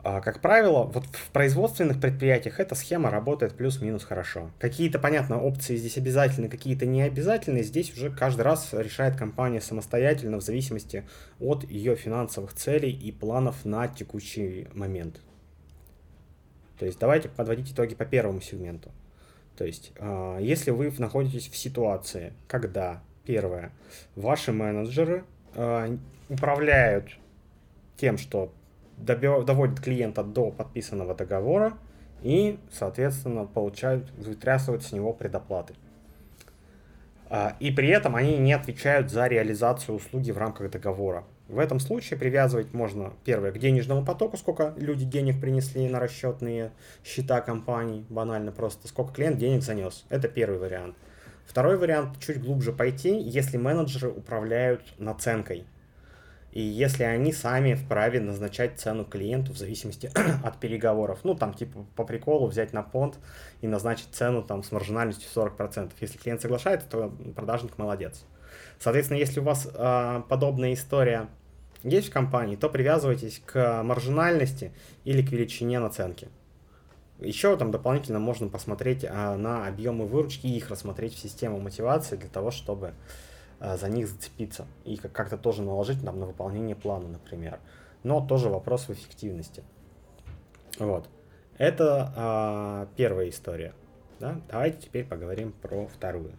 А, 0.08 0.22
как 0.22 0.40
правило, 0.40 0.84
вот 0.84 1.04
в 1.08 1.32
производственных 1.32 2.00
предприятиях 2.00 2.60
эта 2.60 2.76
схема 2.76 3.10
работает 3.10 3.56
плюс-минус 3.56 4.04
хорошо. 4.04 4.52
Какие-то, 4.60 5.00
понятно, 5.00 5.42
опции 5.42 5.76
здесь 5.78 5.98
обязательны, 5.98 6.48
какие-то 6.48 6.86
не 6.86 7.02
обязательны. 7.02 7.64
Здесь 7.64 7.92
уже 7.92 8.12
каждый 8.12 8.42
раз 8.42 8.72
решает 8.74 9.16
компания 9.16 9.62
самостоятельно 9.62 10.38
в 10.38 10.44
зависимости 10.44 11.08
от 11.40 11.64
ее 11.64 11.96
финансовых 11.96 12.54
целей 12.54 12.92
и 12.92 13.12
планов 13.12 13.66
на 13.66 13.88
текущий 13.88 14.68
момент. 14.76 15.22
То 16.78 16.86
есть 16.86 17.00
давайте 17.00 17.30
подводить 17.30 17.72
итоги 17.72 17.96
по 17.96 18.06
первому 18.06 18.42
сегменту. 18.42 18.92
То 19.58 19.66
есть, 19.66 19.92
а, 19.98 20.38
если 20.38 20.70
вы 20.70 20.94
находитесь 21.00 21.50
в 21.50 21.58
ситуации, 21.58 22.34
когда, 22.48 23.02
первое, 23.26 23.72
ваши 24.16 24.52
менеджеры 24.52 25.24
а, 25.56 25.98
управляют 26.30 27.10
тем, 27.98 28.20
что 28.20 28.54
доводит 28.98 29.80
клиента 29.80 30.24
до 30.24 30.52
подписанного 30.52 31.16
договора 31.16 31.74
и, 32.22 32.60
соответственно, 32.72 33.46
получают, 33.46 34.12
вытрясывают 34.12 34.84
с 34.84 34.92
него 34.92 35.14
предоплаты. 35.14 35.74
А, 37.30 37.56
и 37.60 37.72
при 37.72 37.90
этом 37.90 38.16
они 38.16 38.38
не 38.38 38.54
отвечают 38.54 39.12
за 39.12 39.28
реализацию 39.28 39.96
услуги 39.96 40.32
в 40.32 40.38
рамках 40.38 40.72
договора. 40.72 41.24
В 41.48 41.60
этом 41.60 41.80
случае 41.80 42.20
привязывать 42.20 42.74
можно, 42.74 43.14
первое, 43.24 43.52
к 43.52 43.60
денежному 43.60 44.04
потоку, 44.04 44.36
сколько 44.38 44.74
люди 44.78 45.06
денег 45.06 45.40
принесли 45.40 45.88
на 45.88 46.00
расчетные 46.00 46.72
счета 47.04 47.42
компаний, 47.42 48.06
банально 48.10 48.52
просто, 48.52 48.88
сколько 48.88 49.14
клиент 49.14 49.38
денег 49.38 49.62
занес. 49.62 50.06
Это 50.10 50.28
первый 50.28 50.58
вариант. 50.58 50.96
Второй 51.46 51.78
вариант, 51.78 52.20
чуть 52.20 52.42
глубже 52.42 52.74
пойти, 52.74 53.20
если 53.20 53.58
менеджеры 53.58 54.10
управляют 54.10 54.82
наценкой. 54.98 55.66
И 56.56 56.62
если 56.62 57.04
они 57.04 57.34
сами 57.34 57.74
вправе 57.74 58.22
назначать 58.22 58.80
цену 58.80 59.04
клиенту 59.04 59.52
в 59.52 59.58
зависимости 59.58 60.10
от 60.44 60.58
переговоров. 60.58 61.20
Ну, 61.24 61.36
там, 61.36 61.54
типа, 61.54 61.86
по 61.98 62.06
приколу 62.06 62.48
взять 62.48 62.72
на 62.72 62.82
понт 62.82 63.20
и 63.60 63.68
назначить 63.68 64.08
цену 64.14 64.42
там 64.42 64.64
с 64.64 64.72
маржинальностью 64.72 65.28
40%. 65.36 65.92
Если 66.00 66.18
клиент 66.18 66.42
соглашается, 66.42 66.88
то 66.90 67.14
продажник 67.36 67.78
молодец. 67.78 68.24
Соответственно, 68.80 69.18
если 69.18 69.42
у 69.42 69.44
вас 69.44 69.68
э, 69.72 70.22
подобная 70.30 70.74
история 70.74 71.28
есть 71.84 72.08
в 72.08 72.14
компании, 72.14 72.56
то 72.56 72.70
привязывайтесь 72.70 73.42
к 73.46 73.84
маржинальности 73.84 74.72
или 75.04 75.22
к 75.22 75.34
величине 75.34 75.80
наценки. 75.80 76.30
Еще 77.20 77.58
там 77.58 77.72
дополнительно 77.72 78.20
можно 78.20 78.48
посмотреть 78.48 79.06
а, 79.06 79.36
на 79.36 79.68
объемы 79.68 80.06
выручки 80.06 80.48
и 80.48 80.56
их 80.56 80.70
рассмотреть 80.70 81.16
в 81.16 81.20
систему 81.20 81.60
мотивации 81.60 82.16
для 82.16 82.30
того, 82.30 82.52
чтобы 82.52 82.94
за 83.60 83.90
них 83.90 84.08
зацепиться 84.08 84.68
и 84.84 84.98
как-то 84.98 85.38
тоже 85.38 85.62
наложить 85.62 86.04
там, 86.04 86.20
на 86.20 86.26
выполнение 86.26 86.76
плана, 86.76 87.08
например. 87.08 87.60
Но 88.04 88.26
тоже 88.26 88.50
вопрос 88.50 88.88
в 88.88 88.92
эффективности. 88.92 89.64
Вот. 90.80 91.10
Это 91.58 92.14
а, 92.16 92.88
первая 92.98 93.30
история. 93.30 93.74
Да? 94.20 94.42
Давайте 94.50 94.82
теперь 94.82 95.06
поговорим 95.06 95.52
про 95.52 95.88
вторую. 95.88 96.34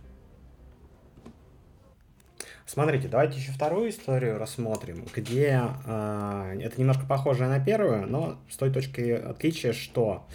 Смотрите, 2.66 3.06
давайте 3.06 3.38
еще 3.38 3.52
вторую 3.52 3.90
историю 3.90 4.38
рассмотрим, 4.38 5.06
где 5.14 5.62
э, 5.86 6.58
это 6.60 6.80
немножко 6.80 7.06
похоже 7.06 7.46
на 7.46 7.64
первую, 7.64 8.08
но 8.08 8.38
с 8.50 8.56
той 8.56 8.72
точки 8.72 9.12
отличия, 9.12 9.72
что 9.72 10.26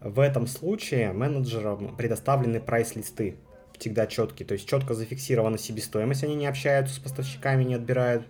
в 0.00 0.20
этом 0.20 0.46
случае 0.46 1.12
менеджерам 1.12 1.96
предоставлены 1.96 2.60
прайс-листы 2.60 3.36
всегда 3.78 4.06
четкие, 4.06 4.46
то 4.46 4.54
есть 4.54 4.68
четко 4.68 4.94
зафиксирована 4.94 5.58
себестоимость, 5.58 6.24
они 6.24 6.34
не 6.34 6.46
общаются 6.46 6.94
с 6.94 6.98
поставщиками, 6.98 7.64
не 7.64 7.74
отбирают 7.74 8.26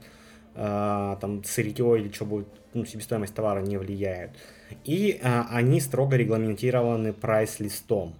э, 0.55 1.17
там 1.21 1.45
сырье 1.45 2.00
или 2.00 2.12
что 2.12 2.25
будет, 2.25 2.49
ну, 2.75 2.85
себестоимость 2.85 3.35
товара 3.35 3.61
не 3.61 3.76
влияет. 3.76 4.31
И 4.85 5.19
э, 5.23 5.43
они 5.50 5.81
строго 5.81 6.17
регламентированы 6.17 7.12
прайс-листом. 7.12 8.15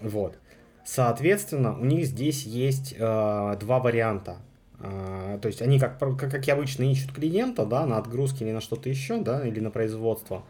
Вот. 0.00 0.38
Соответственно, 0.84 1.78
у 1.78 1.84
них 1.84 2.06
здесь 2.06 2.44
есть 2.44 2.94
э, 2.96 3.56
два 3.60 3.80
варианта. 3.80 4.36
Э, 4.80 5.38
то 5.40 5.48
есть 5.48 5.62
они, 5.62 5.78
как, 5.78 5.98
как, 5.98 6.30
как 6.30 6.48
обычно, 6.48 6.84
ищут 6.84 7.12
клиента, 7.12 7.64
да, 7.64 7.86
на 7.86 7.96
отгрузки 7.96 8.42
или 8.42 8.52
на 8.52 8.60
что-то 8.60 8.88
еще, 8.88 9.20
да, 9.20 9.46
или 9.46 9.60
на 9.60 9.70
производство. 9.70 10.44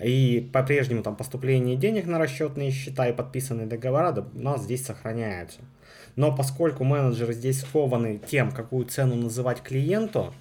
И 0.00 0.48
по-прежнему 0.52 1.02
там 1.02 1.14
поступление 1.14 1.76
денег 1.76 2.06
на 2.06 2.18
расчетные 2.18 2.70
счета 2.70 3.08
и 3.08 3.12
подписанные 3.12 3.66
договора 3.66 4.10
да, 4.10 4.26
у 4.34 4.40
нас 4.40 4.62
здесь 4.62 4.84
сохраняются. 4.84 5.60
Но 6.16 6.34
поскольку 6.34 6.84
менеджеры 6.84 7.32
здесь 7.32 7.60
скованы 7.60 8.18
тем, 8.18 8.50
какую 8.50 8.86
цену 8.86 9.16
называть 9.16 9.62
клиенту, 9.62 10.34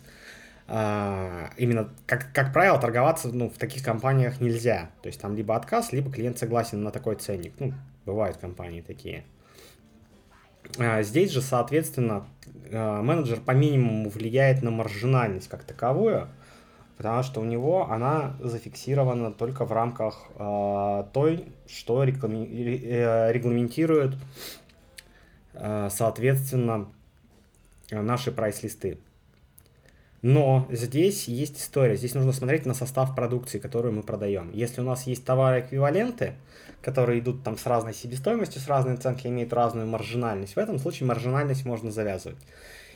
а, 0.67 1.51
именно, 1.57 1.89
как, 2.05 2.31
как 2.33 2.53
правило, 2.53 2.79
торговаться 2.79 3.29
ну, 3.29 3.49
в 3.49 3.57
таких 3.57 3.83
компаниях 3.83 4.39
нельзя. 4.39 4.89
То 5.01 5.07
есть 5.07 5.19
там 5.19 5.35
либо 5.35 5.55
отказ, 5.55 5.91
либо 5.91 6.11
клиент 6.11 6.37
согласен 6.37 6.83
на 6.83 6.91
такой 6.91 7.15
ценник. 7.15 7.53
Ну, 7.59 7.73
бывают 8.05 8.37
компании 8.37 8.81
такие. 8.81 9.23
А, 10.77 11.03
здесь 11.03 11.31
же, 11.31 11.41
соответственно, 11.41 12.25
а, 12.71 13.01
менеджер 13.01 13.41
по 13.41 13.51
минимуму 13.51 14.09
влияет 14.09 14.61
на 14.61 14.71
маржинальность 14.71 15.49
как 15.49 15.63
таковую, 15.63 16.29
потому 17.03 17.23
что 17.23 17.41
у 17.41 17.43
него 17.43 17.91
она 17.91 18.37
зафиксирована 18.39 19.31
только 19.31 19.65
в 19.65 19.73
рамках 19.73 20.25
э, 20.35 21.03
той, 21.11 21.45
что 21.67 22.03
реклами... 22.03 22.45
Э, 22.45 23.31
регламентирует, 23.33 24.15
э, 25.53 25.89
соответственно, 25.91 26.87
наши 27.91 28.31
прайс-листы. 28.31 28.99
Но 30.21 30.65
здесь 30.71 31.27
есть 31.27 31.59
история. 31.59 31.97
Здесь 31.97 32.13
нужно 32.13 32.31
смотреть 32.31 32.65
на 32.65 32.73
состав 32.73 33.13
продукции, 33.13 33.59
которую 33.59 33.93
мы 33.93 34.03
продаем. 34.03 34.49
Если 34.53 34.79
у 34.79 34.85
нас 34.85 35.05
есть 35.05 35.25
товары-эквиваленты, 35.25 36.35
которые 36.81 37.19
идут 37.19 37.43
там 37.43 37.57
с 37.57 37.65
разной 37.65 37.93
себестоимостью, 37.93 38.61
с 38.61 38.67
разной 38.69 38.93
оценкой, 38.93 39.31
имеют 39.31 39.51
разную 39.51 39.87
маржинальность, 39.87 40.55
в 40.55 40.57
этом 40.57 40.79
случае 40.79 41.07
маржинальность 41.07 41.65
можно 41.65 41.91
завязывать. 41.91 42.37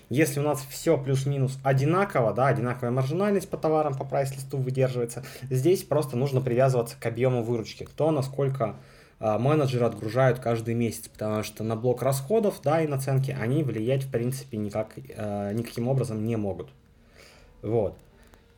Если 0.10 0.40
у 0.40 0.44
нас 0.44 0.66
все 0.70 0.98
плюс-минус 0.98 1.58
одинаково, 1.64 2.34
да, 2.34 2.48
одинаковая 2.48 2.92
маржинальность 2.92 3.50
по 3.50 3.58
товарам, 3.58 3.98
по 3.98 4.06
прайс-листу 4.06 4.58
выдерживается, 4.58 5.24
здесь 5.50 5.84
просто 5.84 6.16
нужно 6.16 6.40
привязываться 6.40 6.96
к 7.00 7.06
объему 7.06 7.44
выручки. 7.44 7.84
Кто 7.84 8.12
насколько 8.12 8.78
э, 9.20 9.38
менеджеры 9.38 9.86
отгружают 9.86 10.40
каждый 10.40 10.76
месяц, 10.76 11.10
потому 11.10 11.44
что 11.44 11.64
на 11.64 11.76
блок 11.76 12.04
расходов, 12.04 12.62
да, 12.64 12.82
и 12.82 12.88
наценки 12.88 13.32
они 13.32 13.64
влиять, 13.64 14.04
в 14.04 14.12
принципе, 14.12 14.58
никак, 14.58 14.94
э, 14.96 15.52
никаким 15.54 15.90
образом 15.90 16.24
не 16.24 16.38
могут. 16.38 16.70
Вот. 17.62 17.98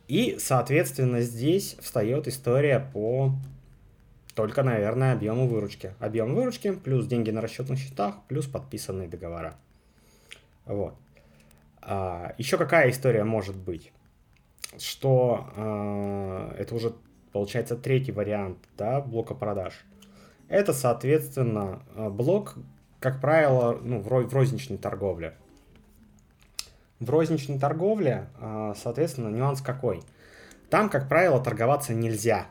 И, 0.06 0.36
соответственно, 0.38 1.20
здесь 1.20 1.76
встает 1.80 2.28
история 2.28 2.88
по 2.92 3.32
только, 4.34 4.62
наверное, 4.62 5.12
объему 5.12 5.48
выручки. 5.48 5.94
Объем 5.98 6.34
выручки 6.34 6.72
плюс 6.72 7.06
деньги 7.06 7.30
на 7.30 7.40
расчетных 7.40 7.78
счетах 7.78 8.16
плюс 8.28 8.46
подписанные 8.46 9.08
договора. 9.08 9.54
Вот. 10.66 10.94
А, 11.82 12.34
еще 12.38 12.56
какая 12.56 12.90
история 12.90 13.24
может 13.24 13.56
быть? 13.56 13.92
что 14.78 15.50
э, 15.56 16.54
это 16.58 16.74
уже 16.74 16.94
получается 17.32 17.76
третий 17.76 18.12
вариант 18.12 18.58
да, 18.76 19.00
блока 19.00 19.34
продаж. 19.34 19.74
Это, 20.48 20.72
соответственно, 20.72 21.82
э, 21.94 22.08
блок, 22.08 22.54
как 23.00 23.20
правило, 23.20 23.78
ну, 23.82 24.00
в 24.00 24.32
розничной 24.32 24.78
торговле. 24.78 25.34
В 26.98 27.08
розничной 27.08 27.58
торговле, 27.58 28.28
соответственно, 28.76 29.28
нюанс 29.28 29.62
какой? 29.62 30.02
Там, 30.68 30.90
как 30.90 31.08
правило, 31.08 31.42
торговаться 31.42 31.94
нельзя. 31.94 32.48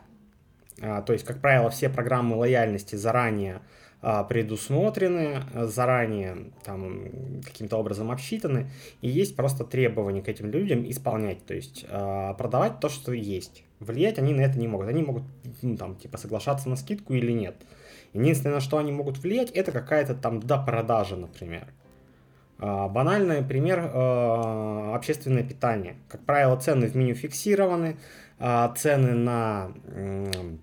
А, 0.82 1.02
то 1.02 1.12
есть, 1.12 1.24
как 1.24 1.40
правило, 1.40 1.70
все 1.70 1.88
программы 1.88 2.34
лояльности 2.34 2.96
заранее 2.96 3.56
а, 3.56 3.60
предусмотрены, 4.00 5.42
заранее 5.54 6.52
там 6.64 7.42
каким-то 7.44 7.76
образом 7.76 8.10
обсчитаны, 8.10 8.70
и 9.02 9.08
есть 9.08 9.36
просто 9.36 9.64
требования 9.64 10.22
к 10.22 10.28
этим 10.28 10.50
людям 10.50 10.88
исполнять, 10.88 11.44
то 11.44 11.54
есть 11.54 11.84
а, 11.88 12.32
продавать 12.34 12.80
то, 12.80 12.88
что 12.88 13.12
есть. 13.12 13.64
Влиять 13.78 14.18
они 14.18 14.32
на 14.32 14.42
это 14.42 14.58
не 14.58 14.68
могут. 14.68 14.88
Они 14.88 15.02
могут, 15.02 15.22
ну, 15.62 15.76
там, 15.76 15.96
типа, 15.96 16.18
соглашаться 16.18 16.68
на 16.68 16.76
скидку 16.76 17.14
или 17.14 17.32
нет. 17.32 17.56
Единственное, 18.12 18.56
на 18.56 18.60
что 18.60 18.78
они 18.78 18.92
могут 18.92 19.18
влиять, 19.18 19.50
это 19.50 19.72
какая-то 19.72 20.14
там 20.14 20.40
допродажа, 20.40 21.16
например. 21.16 21.66
Банальный 22.58 23.42
пример– 23.42 23.90
общественное 24.94 25.42
питание. 25.42 25.96
Как 26.08 26.20
правило, 26.26 26.56
цены 26.56 26.88
в 26.88 26.94
меню 26.94 27.14
фиксированы, 27.14 27.96
цены 28.76 29.14
на 29.14 29.72
а, 29.86 30.56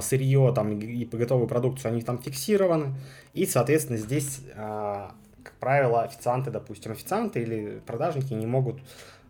сырье 0.00 0.52
там, 0.54 0.78
и 0.78 1.04
готовую 1.04 1.48
продукцию, 1.48 1.92
они 1.92 2.02
там 2.02 2.18
фиксированы. 2.18 2.94
И, 3.32 3.46
соответственно, 3.46 3.98
здесь, 3.98 4.40
а, 4.54 5.14
как 5.42 5.54
правило, 5.54 6.02
официанты, 6.02 6.50
допустим, 6.50 6.92
официанты 6.92 7.42
или 7.42 7.80
продажники 7.86 8.34
не 8.34 8.46
могут 8.46 8.80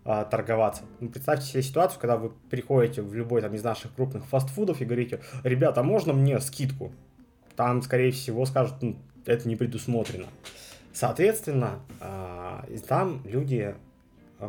а, 0.04 0.24
торговаться. 0.24 0.82
Ну, 1.00 1.08
представьте 1.08 1.46
себе 1.46 1.62
ситуацию, 1.62 2.00
когда 2.00 2.16
вы 2.16 2.32
приходите 2.50 3.02
в 3.02 3.14
любой 3.14 3.40
там 3.40 3.54
из 3.54 3.62
наших 3.62 3.94
крупных 3.94 4.24
фастфудов 4.26 4.80
и 4.80 4.84
говорите, 4.84 5.20
ребята, 5.44 5.82
можно 5.82 6.12
мне 6.12 6.40
скидку? 6.40 6.92
Там, 7.56 7.82
скорее 7.82 8.12
всего, 8.12 8.46
скажут, 8.46 8.76
ну, 8.80 8.96
это 9.26 9.48
не 9.48 9.56
предусмотрено. 9.56 10.26
Соответственно, 10.92 11.80
там 12.88 13.22
люди 13.24 13.74
Э, 13.74 13.91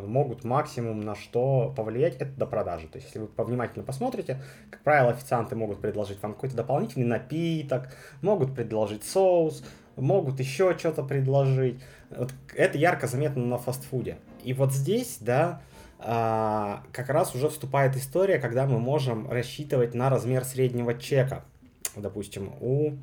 могут 0.02 0.44
максимум 0.44 1.02
на 1.02 1.16
что 1.16 1.74
повлиять, 1.76 2.16
это 2.16 2.32
до 2.32 2.46
продажи. 2.46 2.88
То 2.88 2.98
есть, 2.98 3.08
если 3.08 3.20
вы 3.20 3.28
повнимательно 3.28 3.84
посмотрите, 3.84 4.42
как 4.70 4.82
правило, 4.82 5.12
официанты 5.12 5.56
могут 5.56 5.82
предложить 5.82 6.22
вам 6.22 6.34
какой-то 6.34 6.56
дополнительный 6.56 7.06
напиток, 7.06 7.90
могут 8.22 8.56
предложить 8.56 9.04
соус, 9.04 9.64
могут 9.96 10.40
еще 10.40 10.78
что-то 10.78 11.04
предложить. 11.04 11.80
Вот 12.10 12.34
это 12.56 12.78
ярко 12.78 13.08
заметно 13.08 13.46
на 13.46 13.58
фастфуде. 13.58 14.18
И 14.44 14.54
вот 14.54 14.74
здесь, 14.74 15.18
да, 15.20 15.62
а, 16.00 16.84
как 16.92 17.10
раз 17.10 17.34
уже 17.34 17.50
вступает 17.50 17.96
история, 17.96 18.40
когда 18.40 18.66
мы 18.66 18.80
можем 18.80 19.30
рассчитывать 19.30 19.94
на 19.94 20.10
размер 20.10 20.44
среднего 20.44 20.94
чека, 20.94 21.46
допустим, 21.96 22.52
у 22.60 22.98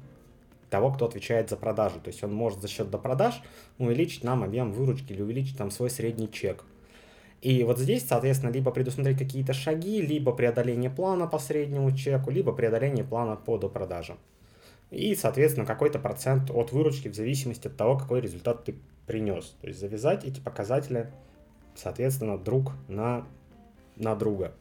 того, 0.70 0.92
кто 0.92 1.06
отвечает 1.06 1.50
за 1.50 1.56
продажу. 1.56 2.00
То 2.00 2.09
есть 2.09 2.23
он 2.23 2.32
может 2.32 2.61
за 2.61 2.68
счет 2.68 2.90
допродаж 2.90 3.42
увеличить 3.78 4.25
нам 4.25 4.42
объем 4.42 4.73
выручки 4.73 5.12
или 5.12 5.23
увеличить 5.23 5.59
там 5.59 5.70
свой 5.70 5.90
средний 5.90 6.30
чек. 6.30 6.64
И 7.40 7.64
вот 7.64 7.78
здесь, 7.78 8.06
соответственно, 8.06 8.50
либо 8.50 8.70
предусмотреть 8.70 9.18
какие-то 9.18 9.54
шаги, 9.54 10.02
либо 10.02 10.32
преодоление 10.32 10.90
плана 10.90 11.26
по 11.26 11.38
среднему 11.38 11.97
чеку, 11.97 12.30
либо 12.30 12.52
преодоление 12.52 13.04
плана 13.04 13.37
по 13.37 13.56
допродажам. 13.56 14.18
И, 14.90 15.14
соответственно, 15.14 15.64
какой-то 15.64 15.99
процент 15.99 16.50
от 16.50 16.73
выручки 16.73 17.09
в 17.09 17.14
зависимости 17.14 17.68
от 17.68 17.76
того, 17.76 17.97
какой 17.97 18.20
результат 18.20 18.64
ты 18.64 18.75
принес. 19.06 19.56
То 19.61 19.68
есть 19.68 19.80
завязать 19.80 20.25
эти 20.25 20.40
показатели, 20.40 21.11
соответственно, 21.75 22.37
друг 22.37 22.73
на, 22.88 23.26
на 23.97 24.14
друга. 24.16 24.52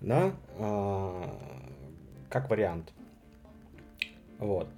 Да, 0.00 0.32
а, 0.58 1.36
как 2.28 2.50
вариант. 2.50 2.92
Вот. 4.38 4.68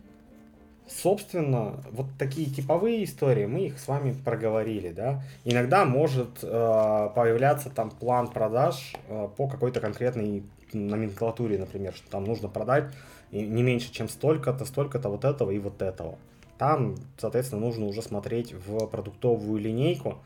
Собственно, 0.90 1.80
вот 1.92 2.06
такие 2.18 2.50
типовые 2.50 3.04
истории, 3.04 3.46
мы 3.46 3.66
их 3.66 3.78
с 3.78 3.86
вами 3.86 4.12
проговорили, 4.12 4.90
да. 4.90 5.22
Иногда 5.44 5.84
может 5.84 6.40
э, 6.42 7.10
появляться 7.14 7.70
там 7.70 7.90
план 7.90 8.26
продаж 8.26 8.94
э, 9.08 9.28
по 9.36 9.46
какой-то 9.46 9.80
конкретной 9.80 10.42
номенклатуре, 10.72 11.58
например, 11.58 11.94
что 11.94 12.10
там 12.10 12.24
нужно 12.24 12.48
продать 12.48 12.92
не 13.30 13.62
меньше, 13.62 13.92
чем 13.92 14.08
столько-то, 14.08 14.64
столько-то 14.64 15.08
вот 15.08 15.24
этого 15.24 15.52
и 15.52 15.60
вот 15.60 15.80
этого. 15.80 16.18
Там, 16.58 16.96
соответственно, 17.18 17.60
нужно 17.60 17.86
уже 17.86 18.02
смотреть 18.02 18.52
в 18.52 18.86
продуктовую 18.88 19.60
линейку 19.60 20.18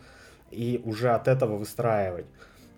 и 0.50 0.81
уже 0.85 1.11
от 1.11 1.29
этого 1.29 1.57
выстраивать. 1.59 2.27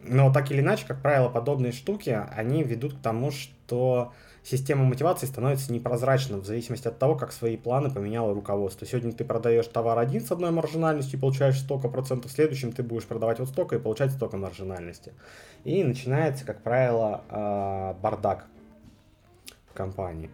Но 0.03 0.33
так 0.33 0.51
или 0.51 0.61
иначе, 0.61 0.85
как 0.87 1.01
правило, 1.01 1.29
подобные 1.29 1.73
штуки, 1.73 2.21
они 2.35 2.65
ведут 2.65 2.95
к 2.95 3.01
тому, 3.01 3.31
что 3.31 4.13
система 4.47 4.85
мотивации 4.85 5.27
становится 5.27 5.73
непрозрачным 5.73 6.41
в 6.41 6.47
зависимости 6.47 6.87
от 6.87 6.99
того, 6.99 7.17
как 7.17 7.33
свои 7.33 7.57
планы 7.57 7.91
поменяло 7.91 8.33
руководство. 8.33 8.87
Сегодня 8.87 9.13
ты 9.13 9.25
продаешь 9.25 9.67
товар 9.67 9.99
один 9.99 10.25
с 10.25 10.31
одной 10.31 10.53
маржинальностью 10.53 11.19
и 11.19 11.21
получаешь 11.21 11.59
столько 11.59 11.89
процентов, 11.89 12.31
в 12.31 12.35
следующем 12.35 12.73
ты 12.73 12.83
будешь 12.85 13.05
продавать 13.05 13.41
вот 13.41 13.49
столько 13.49 13.77
и 13.77 13.79
получать 13.81 14.13
столько 14.13 14.37
маржинальности. 14.37 15.13
И 15.65 15.83
начинается, 15.83 16.45
как 16.45 16.63
правило, 16.63 17.25
а, 17.29 17.95
бардак 17.95 18.47
в 19.69 19.75
компании. 19.75 20.31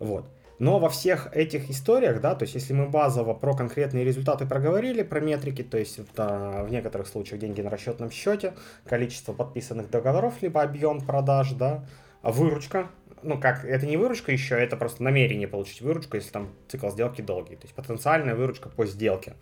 Вот. 0.00 0.26
Но 0.58 0.78
во 0.78 0.88
всех 0.88 1.36
этих 1.36 1.70
историях, 1.70 2.20
да, 2.20 2.34
то 2.34 2.44
есть 2.44 2.54
если 2.54 2.72
мы 2.72 2.88
базово 2.88 3.34
про 3.34 3.54
конкретные 3.54 4.04
результаты 4.04 4.46
проговорили, 4.46 5.02
про 5.02 5.20
метрики, 5.20 5.62
то 5.62 5.76
есть 5.78 5.98
это 5.98 6.64
в 6.66 6.70
некоторых 6.70 7.06
случаях 7.06 7.40
деньги 7.40 7.60
на 7.60 7.70
расчетном 7.70 8.10
счете, 8.10 8.54
количество 8.84 9.34
подписанных 9.34 9.90
договоров, 9.90 10.40
либо 10.40 10.62
объем 10.62 11.00
продаж, 11.02 11.52
да, 11.52 11.84
выручка, 12.22 12.88
ну 13.26 13.38
как, 13.38 13.64
это 13.64 13.86
не 13.86 13.96
выручка 13.96 14.32
еще, 14.32 14.54
это 14.54 14.76
просто 14.76 15.02
намерение 15.02 15.48
получить 15.48 15.80
выручку, 15.80 16.16
если 16.16 16.30
там 16.30 16.48
цикл 16.68 16.88
сделки 16.90 17.20
долгий. 17.20 17.56
То 17.56 17.64
есть 17.64 17.74
потенциальная 17.74 18.34
выручка 18.34 18.68
по 18.68 18.86
сделке. 18.86 19.34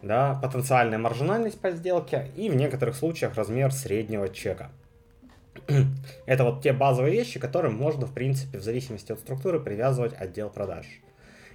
Да, 0.00 0.38
потенциальная 0.40 0.98
маржинальность 0.98 1.60
по 1.60 1.72
сделке 1.72 2.28
и 2.36 2.48
в 2.48 2.54
некоторых 2.54 2.94
случаях 2.94 3.34
размер 3.34 3.72
среднего 3.72 4.28
чека. 4.28 4.70
это 6.26 6.44
вот 6.44 6.62
те 6.62 6.72
базовые 6.72 7.12
вещи, 7.12 7.40
которым 7.40 7.74
можно, 7.74 8.06
в 8.06 8.14
принципе, 8.14 8.58
в 8.58 8.62
зависимости 8.62 9.10
от 9.10 9.18
структуры 9.18 9.58
привязывать 9.58 10.14
отдел 10.16 10.50
продаж. 10.50 10.86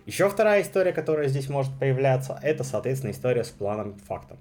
Еще 0.05 0.29
вторая 0.29 0.61
история, 0.61 0.91
которая 0.91 1.29
здесь 1.29 1.47
может 1.47 1.71
появляться, 1.79 2.37
это, 2.43 2.65
соответственно, 2.65 3.11
история 3.11 3.45
с 3.45 3.49
планом 3.49 3.95
фактом. 3.95 4.37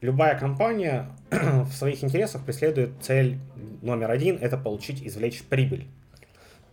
Любая 0.00 0.38
компания 0.38 1.08
в 1.30 1.72
своих 1.72 2.04
интересах 2.04 2.44
преследует 2.44 2.92
цель 3.02 3.38
номер 3.82 4.12
один– 4.12 4.38
это 4.40 4.56
получить, 4.56 5.04
извлечь 5.04 5.42
прибыль 5.42 5.88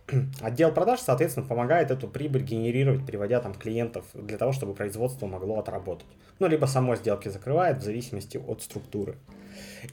Отдел 0.40 0.72
продаж, 0.72 1.00
соответственно, 1.00 1.46
помогает 1.46 1.90
эту 1.90 2.08
прибыль 2.08 2.42
генерировать, 2.42 3.04
приводя 3.04 3.40
там 3.40 3.54
клиентов 3.54 4.04
для 4.14 4.38
того, 4.38 4.52
чтобы 4.52 4.74
производство 4.74 5.26
могло 5.26 5.58
отработать. 5.58 6.06
Ну, 6.38 6.46
либо 6.46 6.66
само 6.66 6.96
сделки 6.96 7.28
закрывает 7.28 7.78
в 7.78 7.82
зависимости 7.82 8.38
от 8.38 8.62
структуры. 8.62 9.16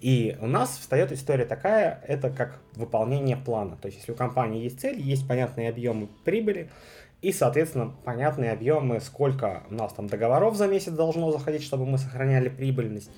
И 0.01 0.37
у 0.41 0.47
нас 0.47 0.77
встает 0.77 1.11
история 1.11 1.45
такая, 1.45 2.01
это 2.07 2.29
как 2.29 2.59
выполнение 2.75 3.37
плана. 3.37 3.77
То 3.77 3.87
есть, 3.87 3.99
если 3.99 4.11
у 4.11 4.15
компании 4.15 4.63
есть 4.63 4.79
цель, 4.79 4.99
есть 4.99 5.27
понятные 5.27 5.69
объемы 5.69 6.07
прибыли, 6.23 6.69
и, 7.21 7.31
соответственно, 7.31 7.95
понятные 8.03 8.51
объемы, 8.51 8.99
сколько 8.99 9.63
у 9.69 9.73
нас 9.73 9.93
там 9.93 10.07
договоров 10.07 10.55
за 10.55 10.67
месяц 10.67 10.91
должно 10.91 11.31
заходить, 11.31 11.63
чтобы 11.63 11.85
мы 11.85 11.97
сохраняли 11.97 12.49
прибыльность. 12.49 13.09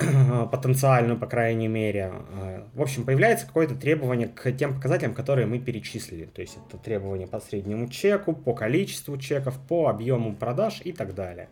потенциальную, 0.50 1.18
по 1.18 1.26
крайней 1.26 1.68
мере. 1.68 2.12
Э, 2.32 2.62
в 2.74 2.82
общем, 2.82 3.04
появляется 3.04 3.46
какое-то 3.46 3.74
требование 3.74 4.28
к 4.28 4.50
тем 4.52 4.74
показателям, 4.74 5.14
которые 5.14 5.46
мы 5.46 5.58
перечислили. 5.58 6.24
То 6.26 6.40
есть 6.40 6.58
это 6.66 6.78
требование 6.78 7.26
по 7.26 7.40
среднему 7.40 7.88
чеку, 7.88 8.32
по 8.32 8.54
количеству 8.54 9.16
чеков, 9.18 9.58
по 9.68 9.88
объему 9.88 10.34
продаж 10.34 10.80
и 10.84 10.92
так 10.92 11.14
далее. 11.14 11.48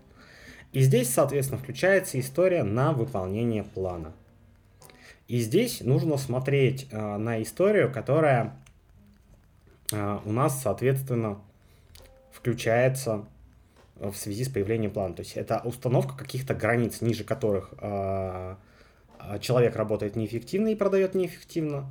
И 0.72 0.80
здесь, 0.80 1.10
соответственно, 1.10 1.58
включается 1.60 2.20
история 2.20 2.62
на 2.62 2.92
выполнение 2.92 3.64
плана. 3.64 4.12
И 5.26 5.38
здесь 5.38 5.80
нужно 5.80 6.16
смотреть 6.16 6.88
э, 6.90 7.16
на 7.16 7.42
историю, 7.42 7.92
которая 7.92 8.56
э, 9.92 10.18
у 10.24 10.32
нас, 10.32 10.62
соответственно, 10.62 11.38
включается 12.32 13.26
в 14.00 14.14
связи 14.14 14.44
с 14.44 14.48
появлением 14.48 14.92
плана. 14.92 15.14
То 15.14 15.20
есть 15.20 15.36
это 15.36 15.60
установка 15.64 16.16
каких-то 16.16 16.54
границ, 16.54 17.00
ниже 17.00 17.24
которых 17.24 17.74
э, 17.80 18.56
человек 19.40 19.76
работает 19.76 20.16
неэффективно 20.16 20.68
и 20.68 20.74
продает 20.74 21.14
неэффективно, 21.14 21.86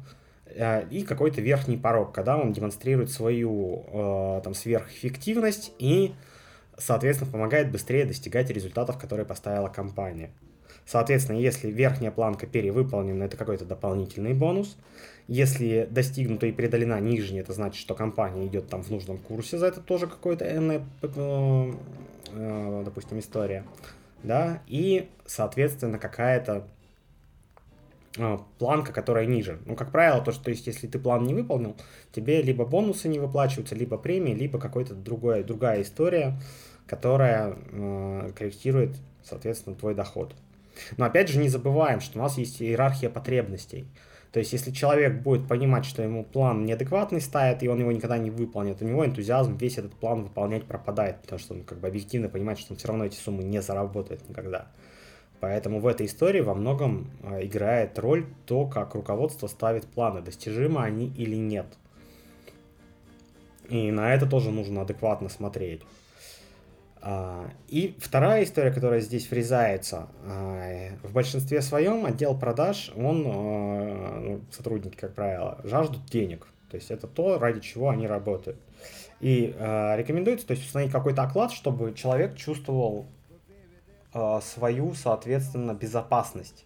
э, 0.46 0.88
и 0.90 1.04
какой-то 1.04 1.42
верхний 1.42 1.78
порог, 1.78 2.14
когда 2.14 2.38
он 2.38 2.54
демонстрирует 2.54 3.12
свою 3.12 4.42
там, 4.44 4.54
сверхэффективность 4.54 5.74
и, 5.80 6.14
соответственно, 6.78 7.32
помогает 7.32 7.72
быстрее 7.72 8.06
достигать 8.06 8.50
результатов, 8.50 8.98
которые 8.98 9.26
поставила 9.26 9.70
компания. 9.70 10.32
Соответственно, 10.86 11.38
если 11.38 11.70
верхняя 11.70 12.12
планка 12.12 12.48
перевыполнена, 12.48 13.24
это 13.24 13.36
какой-то 13.36 13.66
дополнительный 13.66 14.34
бонус. 14.34 14.78
Если 15.28 15.88
достигнута 15.92 16.48
и 16.48 16.54
преодолена 16.54 17.00
нижняя, 17.02 17.42
это 17.42 17.52
значит, 17.52 17.80
что 17.82 17.96
компания 17.96 18.48
идет 18.48 18.70
там 18.70 18.82
в 18.82 18.90
нужном 18.90 19.18
курсе, 19.18 19.58
за 19.58 19.68
это 19.68 19.82
тоже 19.82 20.08
какой-то 20.08 20.46
энная, 20.50 20.86
э, 21.02 22.82
допустим, 22.86 23.20
история. 23.20 23.66
Да, 24.24 24.62
и, 24.68 25.10
соответственно, 25.26 26.00
какая-то 26.00 26.66
э, 28.18 28.38
планка, 28.58 28.94
которая 28.94 29.26
ниже. 29.26 29.60
Ну, 29.66 29.76
как 29.76 29.92
правило, 29.92 30.22
то, 30.22 30.32
что 30.32 30.50
есть, 30.50 30.66
если 30.66 30.88
ты 30.88 30.98
план 30.98 31.26
не 31.26 31.34
выполнил, 31.34 31.76
тебе 32.14 32.42
либо 32.42 32.66
бонусы 32.66 33.10
не 33.10 33.20
выплачиваются, 33.20 33.76
либо 33.76 33.98
премии, 33.98 34.34
либо 34.34 34.60
какая-то 34.60 34.96
другая, 34.96 35.44
другая 35.44 35.82
история, 35.82 36.40
которая 36.88 37.58
э, 37.72 38.32
корректирует, 38.34 38.96
соответственно, 39.24 39.76
твой 39.76 39.94
доход. 39.94 40.34
Но 40.96 41.06
опять 41.06 41.30
же 41.30 41.40
не 41.40 41.50
забываем, 41.50 42.00
что 42.00 42.18
у 42.20 42.22
нас 42.22 42.38
есть 42.38 42.62
иерархия 42.62 43.10
потребностей. 43.10 43.88
То 44.32 44.40
есть, 44.40 44.54
если 44.54 44.72
человек 44.72 45.22
будет 45.22 45.48
понимать, 45.48 45.86
что 45.86 46.04
ему 46.04 46.24
план 46.24 46.66
неадекватный 46.66 47.22
ставит, 47.22 47.64
и 47.64 47.68
он 47.68 47.80
его 47.80 47.92
никогда 47.92 48.18
не 48.18 48.30
выполнит, 48.30 48.82
у 48.82 48.86
него 48.86 49.06
энтузиазм 49.06 49.56
весь 49.56 49.78
этот 49.78 49.94
план 49.94 50.24
выполнять 50.24 50.66
пропадает, 50.66 51.22
потому 51.22 51.40
что 51.40 51.54
он 51.54 51.64
как 51.64 51.80
бы 51.80 51.88
объективно 51.88 52.30
понимает, 52.30 52.60
что 52.60 52.74
он 52.74 52.78
все 52.78 52.90
равно 52.90 53.06
эти 53.06 53.16
суммы 53.16 53.44
не 53.44 53.62
заработает 53.62 54.28
никогда. 54.28 54.68
Поэтому 55.40 55.80
в 55.80 55.88
этой 55.88 56.08
истории 56.08 56.42
во 56.42 56.56
многом 56.56 57.12
а, 57.24 57.44
играет 57.46 57.98
роль 58.00 58.26
то, 58.46 58.66
как 58.66 58.96
руководство 58.96 59.48
ставит 59.48 59.86
планы, 59.86 60.22
достижимы 60.22 60.82
они 60.82 61.14
или 61.16 61.36
нет. 61.36 61.68
И 63.70 63.92
на 63.92 64.14
это 64.14 64.26
тоже 64.26 64.52
нужно 64.52 64.82
адекватно 64.82 65.30
смотреть. 65.30 65.84
А, 67.02 67.50
и 67.68 67.96
вторая 68.00 68.44
история, 68.44 68.72
которая 68.72 69.00
здесь 69.02 69.30
врезается, 69.30 70.08
а, 70.24 70.90
в 71.04 71.14
большинстве 71.14 71.62
своем 71.62 72.06
отдел 72.06 72.38
продаж, 72.38 72.92
он, 72.96 73.24
ну, 73.24 74.42
сотрудники, 74.52 74.96
как 74.96 75.14
правило, 75.14 75.60
жаждут 75.64 76.06
денег. 76.06 76.48
То 76.70 76.76
есть 76.76 76.92
это 76.92 77.08
то, 77.08 77.40
ради 77.40 77.62
чего 77.62 77.90
они 77.90 78.08
работают. 78.08 78.58
И 79.20 79.56
рекомендуется 79.58 80.46
то 80.46 80.52
есть, 80.52 80.66
установить 80.66 80.92
какой-то 80.92 81.24
оклад, 81.24 81.52
чтобы 81.52 81.94
человек 81.94 82.36
чувствовал 82.36 83.08
свою, 84.42 84.94
соответственно, 84.94 85.74
безопасность. 85.74 86.66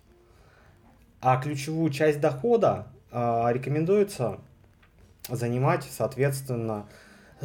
А 1.22 1.40
ключевую 1.40 1.92
часть 1.92 2.20
дохода 2.20 2.88
рекомендуется 3.12 4.40
занимать, 5.30 5.84
соответственно, 5.84 6.88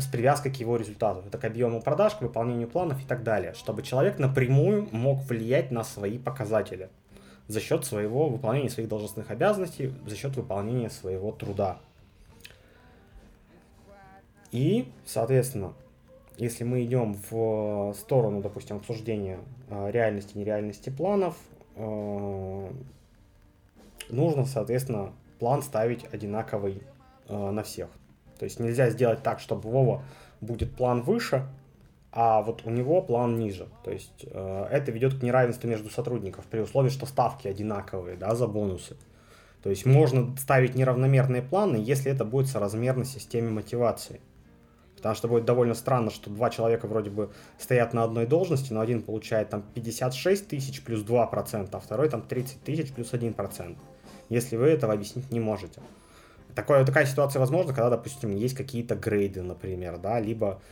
с 0.01 0.07
привязкой 0.07 0.53
к 0.53 0.57
его 0.57 0.77
результату. 0.77 1.23
Это 1.27 1.39
к 1.39 1.45
объему 1.45 1.81
продаж, 1.81 2.15
к 2.15 2.23
выполнению 2.23 2.69
планов 2.69 3.03
и 3.03 3.07
так 3.07 3.23
далее. 3.23 3.55
Чтобы 3.55 3.83
человек 3.83 4.19
напрямую 4.19 4.89
мог 4.93 5.23
влиять 5.25 5.71
на 5.71 5.85
свои 5.85 6.19
показатели 6.19 6.91
за 7.49 7.61
счет 7.61 7.85
своего 7.85 8.29
выполнения 8.29 8.71
своих 8.71 8.89
должностных 8.89 9.31
обязанностей, 9.31 9.93
за 10.07 10.17
счет 10.17 10.37
выполнения 10.37 10.91
своего 10.91 11.33
труда. 11.33 11.79
И, 14.53 14.91
соответственно, 15.05 15.75
если 16.37 16.65
мы 16.65 16.85
идем 16.85 17.17
в 17.31 17.95
сторону, 17.95 18.43
допустим, 18.43 18.77
обсуждения 18.77 19.39
э, 19.71 19.91
реальности, 19.91 20.37
нереальности 20.37 20.91
планов, 20.91 21.37
э, 21.77 22.71
нужно, 24.11 24.45
соответственно, 24.45 25.13
план 25.39 25.63
ставить 25.63 26.05
одинаковый 26.13 26.83
э, 27.29 27.51
на 27.51 27.63
всех. 27.63 27.89
То 28.39 28.45
есть 28.45 28.61
нельзя 28.61 28.91
сделать 28.91 29.23
так, 29.23 29.41
чтобы 29.41 29.69
Вова 29.71 30.03
будет 30.41 30.75
план 30.75 31.03
выше, 31.03 31.47
а 32.13 32.43
вот 32.43 32.63
у 32.65 32.71
него 32.71 33.03
план 33.03 33.39
ниже. 33.39 33.69
То 33.85 33.91
есть 33.91 34.25
это 34.25 34.91
ведет 34.91 35.19
к 35.19 35.23
неравенству 35.23 35.69
между 35.69 35.91
сотрудников 35.91 36.47
при 36.47 36.61
условии, 36.61 36.89
что 36.89 37.07
ставки 37.07 37.49
одинаковые 37.49 38.17
да, 38.17 38.35
за 38.35 38.47
бонусы. 38.47 38.97
То 39.63 39.71
есть 39.71 39.85
можно 39.85 40.37
ставить 40.37 40.75
неравномерные 40.75 41.43
планы, 41.43 41.77
если 41.77 42.13
это 42.13 42.25
будет 42.25 42.47
соразмерно 42.49 43.05
системе 43.05 43.51
мотивации. 43.51 44.21
Потому 44.97 45.15
что 45.15 45.29
будет 45.29 45.45
довольно 45.45 45.75
странно, 45.75 46.11
что 46.11 46.31
два 46.31 46.49
человека 46.49 46.87
вроде 46.87 47.11
бы 47.11 47.31
стоят 47.59 47.93
на 47.93 48.03
одной 48.03 48.27
должности, 48.27 48.73
но 48.73 48.81
один 48.81 49.03
получает 49.03 49.51
там 49.51 49.63
56 49.75 50.49
тысяч 50.49 50.83
плюс 50.83 51.03
2%, 51.05 51.69
а 51.71 51.81
второй 51.81 52.09
там 52.09 52.23
30 52.23 52.63
тысяч 52.63 52.93
плюс 52.93 53.13
1%. 53.13 53.77
Если 54.31 54.57
вы 54.57 54.69
этого 54.69 54.95
объяснить 54.95 55.31
не 55.31 55.39
можете. 55.41 55.83
Такое, 56.57 56.87
такая 56.87 57.05
ситуация 57.05 57.39
возможна, 57.39 57.75
когда, 57.75 57.91
допустим, 57.91 58.35
есть 58.35 58.57
какие-то 58.57 58.97
грейды, 58.97 59.43
например, 59.43 59.99
да, 59.99 60.19
либо 60.19 60.63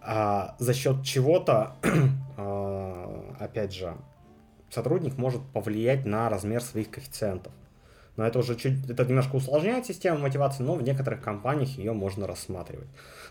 а, 0.00 0.54
за 0.60 0.72
счет 0.72 1.02
чего-то, 1.02 1.74
а, 2.36 3.34
опять 3.40 3.74
же, 3.74 3.96
сотрудник 4.70 5.18
может 5.18 5.42
повлиять 5.52 6.06
на 6.06 6.28
размер 6.28 6.62
своих 6.62 6.90
коэффициентов. 6.90 7.52
Но 8.16 8.26
это 8.26 8.40
уже 8.40 8.56
чуть, 8.56 8.90
это 8.90 9.06
немножко 9.06 9.36
усложняет 9.36 9.86
систему 9.86 10.18
мотивации, 10.18 10.62
но 10.62 10.74
в 10.74 10.82
некоторых 10.82 11.22
компаниях 11.22 11.70
ее 11.78 11.92
можно 11.92 12.26
рассматривать. 12.26 12.88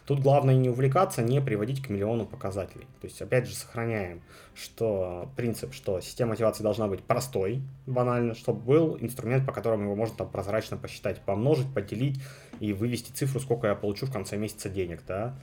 Тут 0.07 0.21
главное 0.21 0.55
не 0.55 0.69
увлекаться, 0.69 1.21
не 1.21 1.39
приводить 1.39 1.83
к 1.83 1.89
миллиону 1.89 2.25
показателей. 2.25 2.87
То 2.99 3.07
есть, 3.07 3.21
опять 3.21 3.47
же, 3.47 3.53
сохраняем, 3.53 4.21
что 4.55 5.29
принцип, 5.35 5.73
что 5.73 6.01
система 6.01 6.31
мотивации 6.31 6.63
должна 6.63 6.87
быть 6.87 7.03
простой, 7.03 7.61
банально, 7.85 8.33
чтобы 8.33 8.61
был 8.61 8.97
инструмент, 8.99 9.45
по 9.45 9.51
которому 9.51 9.83
его 9.83 9.95
можно 9.95 10.17
там 10.17 10.29
прозрачно 10.29 10.77
посчитать, 10.77 11.21
помножить, 11.21 11.71
поделить 11.71 12.19
и 12.59 12.73
вывести 12.73 13.11
цифру, 13.11 13.39
сколько 13.39 13.67
я 13.67 13.75
получу 13.75 14.07
в 14.07 14.11
конце 14.11 14.37
месяца 14.37 14.69
денег, 14.69 15.03
да. 15.07 15.35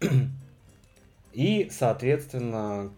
И, 1.32 1.68
соответственно, 1.70 2.90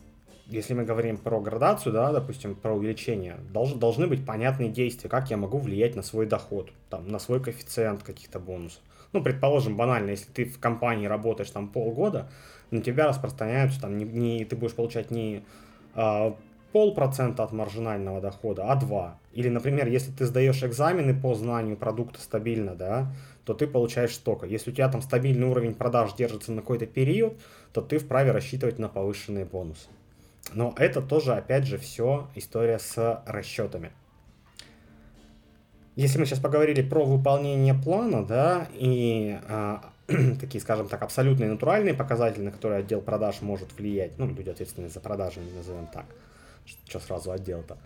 если 0.51 0.75
мы 0.75 0.85
говорим 0.85 1.17
про 1.17 1.41
градацию, 1.41 1.93
да, 1.93 2.13
допустим, 2.13 2.55
про 2.55 2.75
увеличение, 2.75 3.37
долж, 3.53 3.73
должны 3.75 4.07
быть 4.07 4.27
понятные 4.27 4.69
действия, 4.69 5.09
как 5.09 5.31
я 5.31 5.37
могу 5.37 5.59
влиять 5.59 5.95
на 5.95 6.03
свой 6.03 6.27
доход, 6.27 6.71
там, 6.89 7.09
на 7.09 7.19
свой 7.19 7.41
коэффициент 7.41 8.03
каких-то 8.03 8.41
бонусов. 8.41 8.83
Ну, 9.13 9.23
предположим, 9.23 9.77
банально, 9.77 10.11
если 10.11 10.31
ты 10.31 10.45
в 10.45 10.59
компании 10.59 11.07
работаешь 11.07 11.51
там 11.51 11.69
полгода, 11.69 12.29
на 12.71 12.81
тебя 12.81 13.07
распространяются 13.07 13.81
там 13.81 13.97
не, 13.97 14.05
не 14.05 14.45
ты 14.45 14.57
будешь 14.57 14.75
получать 14.75 15.11
не 15.11 15.45
а, 15.95 16.37
полпроцента 16.73 17.43
от 17.43 17.53
маржинального 17.53 18.21
дохода, 18.21 18.71
а 18.71 18.77
два. 18.77 19.19
Или, 19.33 19.49
например, 19.49 19.89
если 19.89 20.13
ты 20.13 20.27
сдаешь 20.27 20.63
экзамены 20.63 21.19
по 21.21 21.35
знанию 21.35 21.77
продукта 21.77 22.21
стабильно, 22.21 22.75
да, 22.75 23.13
то 23.45 23.55
ты 23.55 23.67
получаешь 23.67 24.15
столько. 24.15 24.47
Если 24.47 24.71
у 24.71 24.75
тебя 24.75 24.89
там 24.89 25.03
стабильный 25.03 25.49
уровень 25.49 25.75
продаж 25.75 26.15
держится 26.15 26.53
на 26.53 26.61
какой-то 26.61 26.87
период, 26.87 27.41
то 27.73 27.81
ты 27.81 27.99
вправе 27.99 28.31
рассчитывать 28.33 28.79
на 28.79 28.89
повышенные 28.89 29.45
бонусы. 29.45 29.89
Но 30.53 30.75
это 30.77 31.01
тоже, 31.01 31.35
опять 31.35 31.67
же, 31.67 31.79
все 31.79 32.29
история 32.35 32.79
с 32.79 33.23
расчетами. 33.27 33.93
Если 35.97 36.19
мы 36.19 36.25
сейчас 36.25 36.39
поговорили 36.39 36.83
про 36.83 37.05
выполнение 37.05 37.75
плана, 37.75 38.25
да, 38.25 38.69
и 38.73 39.39
а, 39.49 39.91
такие, 40.41 40.61
скажем 40.61 40.89
так, 40.89 41.03
абсолютные 41.03 41.51
натуральные 41.51 41.95
показатели, 41.95 42.43
на 42.43 42.51
которые 42.51 42.81
отдел 42.81 43.01
продаж 43.01 43.43
может 43.43 43.73
влиять, 43.77 44.19
ну, 44.19 44.27
люди 44.27 44.49
ответственные 44.49 44.89
за 44.89 45.01
продажи, 45.01 45.41
назовем 45.41 45.87
так, 45.89 46.07
что 46.89 47.01
сразу 47.01 47.33
отдел-то, 47.33 47.77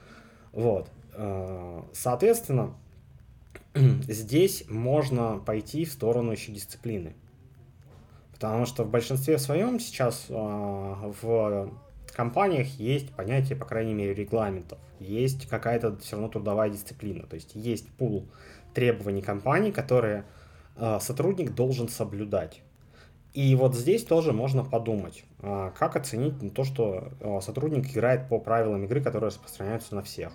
вот, 0.53 0.91
а, 1.15 1.85
соответственно, 1.93 2.75
здесь 3.75 4.65
можно 4.69 5.39
пойти 5.39 5.85
в 5.85 5.93
сторону 5.93 6.33
еще 6.33 6.53
дисциплины, 6.53 7.15
потому 8.33 8.67
что 8.67 8.85
в 8.85 8.91
большинстве 8.91 9.39
своем 9.39 9.81
сейчас 9.81 10.27
а, 10.29 11.13
в 11.21 11.71
компаниях 12.15 12.69
есть 12.79 13.13
понятие, 13.15 13.57
по 13.57 13.65
крайней 13.65 13.95
мере, 13.95 14.15
регламентов, 14.15 14.79
есть 15.01 15.47
какая-то 15.49 15.97
все 15.99 16.17
равно 16.17 16.29
трудовая 16.29 16.71
дисциплина, 16.71 17.27
то 17.27 17.35
есть 17.35 17.53
есть 17.55 17.89
пул 17.97 18.29
требований 18.75 19.23
компании, 19.23 19.71
которые 19.71 20.25
э, 20.77 20.99
сотрудник 21.01 21.55
должен 21.55 21.89
соблюдать. 21.89 22.63
И 23.33 23.55
вот 23.57 23.75
здесь 23.75 24.05
тоже 24.05 24.33
можно 24.33 24.65
подумать, 24.65 25.25
э, 25.41 25.73
как 25.77 25.97
оценить 25.97 26.55
то, 26.55 26.65
что 26.65 27.13
э, 27.21 27.41
сотрудник 27.41 27.91
играет 27.91 28.29
по 28.29 28.39
правилам 28.39 28.85
игры, 28.85 29.03
которые 29.03 29.29
распространяются 29.29 29.95
на 29.95 30.03
всех. 30.03 30.33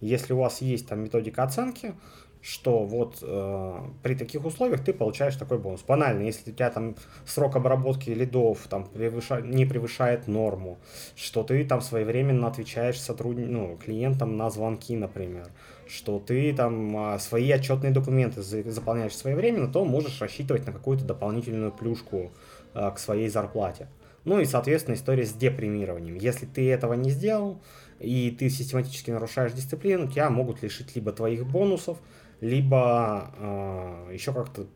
Если 0.00 0.32
у 0.32 0.38
вас 0.38 0.60
есть 0.60 0.88
там 0.88 1.04
методика 1.04 1.44
оценки, 1.44 1.94
что 2.42 2.84
вот 2.84 3.18
э, 3.22 3.78
при 4.02 4.16
таких 4.16 4.44
условиях 4.44 4.84
ты 4.84 4.92
получаешь 4.92 5.36
такой 5.36 5.58
бонус. 5.58 5.82
Банально, 5.86 6.22
если 6.22 6.50
у 6.50 6.54
тебя 6.54 6.70
там 6.70 6.96
срок 7.24 7.54
обработки 7.54 8.10
лидов 8.10 8.66
там, 8.68 8.84
превыша... 8.84 9.40
не 9.40 9.64
превышает 9.64 10.26
норму, 10.26 10.78
что 11.14 11.44
ты 11.44 11.64
там 11.64 11.80
своевременно 11.80 12.48
отвечаешь 12.48 13.00
сотруд... 13.00 13.36
ну, 13.38 13.78
клиентам 13.82 14.36
на 14.36 14.50
звонки, 14.50 14.96
например, 14.96 15.46
что 15.86 16.18
ты 16.18 16.52
там 16.52 17.14
э, 17.14 17.18
свои 17.20 17.48
отчетные 17.52 17.92
документы 17.92 18.42
заполняешь 18.42 19.16
своевременно, 19.16 19.72
то 19.72 19.84
можешь 19.84 20.20
рассчитывать 20.20 20.66
на 20.66 20.72
какую-то 20.72 21.04
дополнительную 21.04 21.70
плюшку 21.70 22.32
э, 22.74 22.90
к 22.90 22.98
своей 22.98 23.28
зарплате. 23.28 23.86
Ну 24.24 24.40
и, 24.40 24.44
соответственно, 24.44 24.94
история 24.96 25.26
с 25.26 25.32
депримированием. 25.32 26.16
Если 26.16 26.46
ты 26.46 26.68
этого 26.70 26.94
не 26.94 27.10
сделал, 27.10 27.60
и 27.98 28.30
ты 28.36 28.50
систематически 28.50 29.10
нарушаешь 29.10 29.52
дисциплину, 29.52 30.10
тебя 30.10 30.28
могут 30.30 30.62
лишить 30.62 30.94
либо 30.96 31.12
твоих 31.12 31.46
бонусов, 31.46 31.98
либо 32.42 33.30
э, 33.38 34.10
еще 34.12 34.32
как-то 34.32 34.66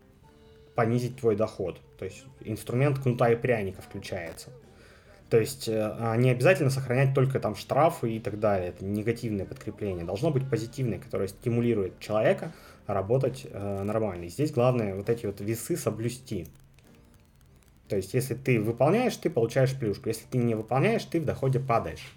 понизить 0.76 1.16
твой 1.16 1.35
доход. 1.35 1.81
То 1.98 2.05
есть 2.05 2.24
инструмент 2.40 3.00
кнута 3.00 3.29
и 3.31 3.37
пряника 3.37 3.83
включается. 3.83 4.50
То 5.29 5.38
есть 5.38 5.68
э, 5.68 6.14
не 6.16 6.31
обязательно 6.31 6.70
сохранять 6.70 7.12
только 7.12 7.40
там 7.40 7.57
штрафы 7.57 8.12
и 8.12 8.20
так 8.20 8.38
далее. 8.38 8.68
Это 8.68 8.85
негативное 8.85 9.44
подкрепление. 9.44 10.05
Должно 10.05 10.31
быть 10.31 10.48
позитивное, 10.48 11.00
которое 11.00 11.26
стимулирует 11.26 11.98
человека 11.98 12.52
работать 12.87 13.44
э, 13.50 13.83
нормально. 13.83 14.26
И 14.26 14.29
здесь 14.29 14.52
главное 14.52 14.94
вот 14.94 15.11
эти 15.11 15.26
вот 15.26 15.40
весы 15.40 15.76
соблюсти. 15.76 16.46
То 17.88 17.96
есть 17.96 18.14
если 18.14 18.35
ты 18.35 18.61
выполняешь, 18.61 19.16
ты 19.16 19.29
получаешь 19.29 19.76
плюшку. 19.76 20.09
Если 20.09 20.26
ты 20.31 20.38
не 20.38 20.55
выполняешь, 20.55 21.05
ты 21.05 21.20
в 21.20 21.24
доходе 21.24 21.59
падаешь. 21.59 22.14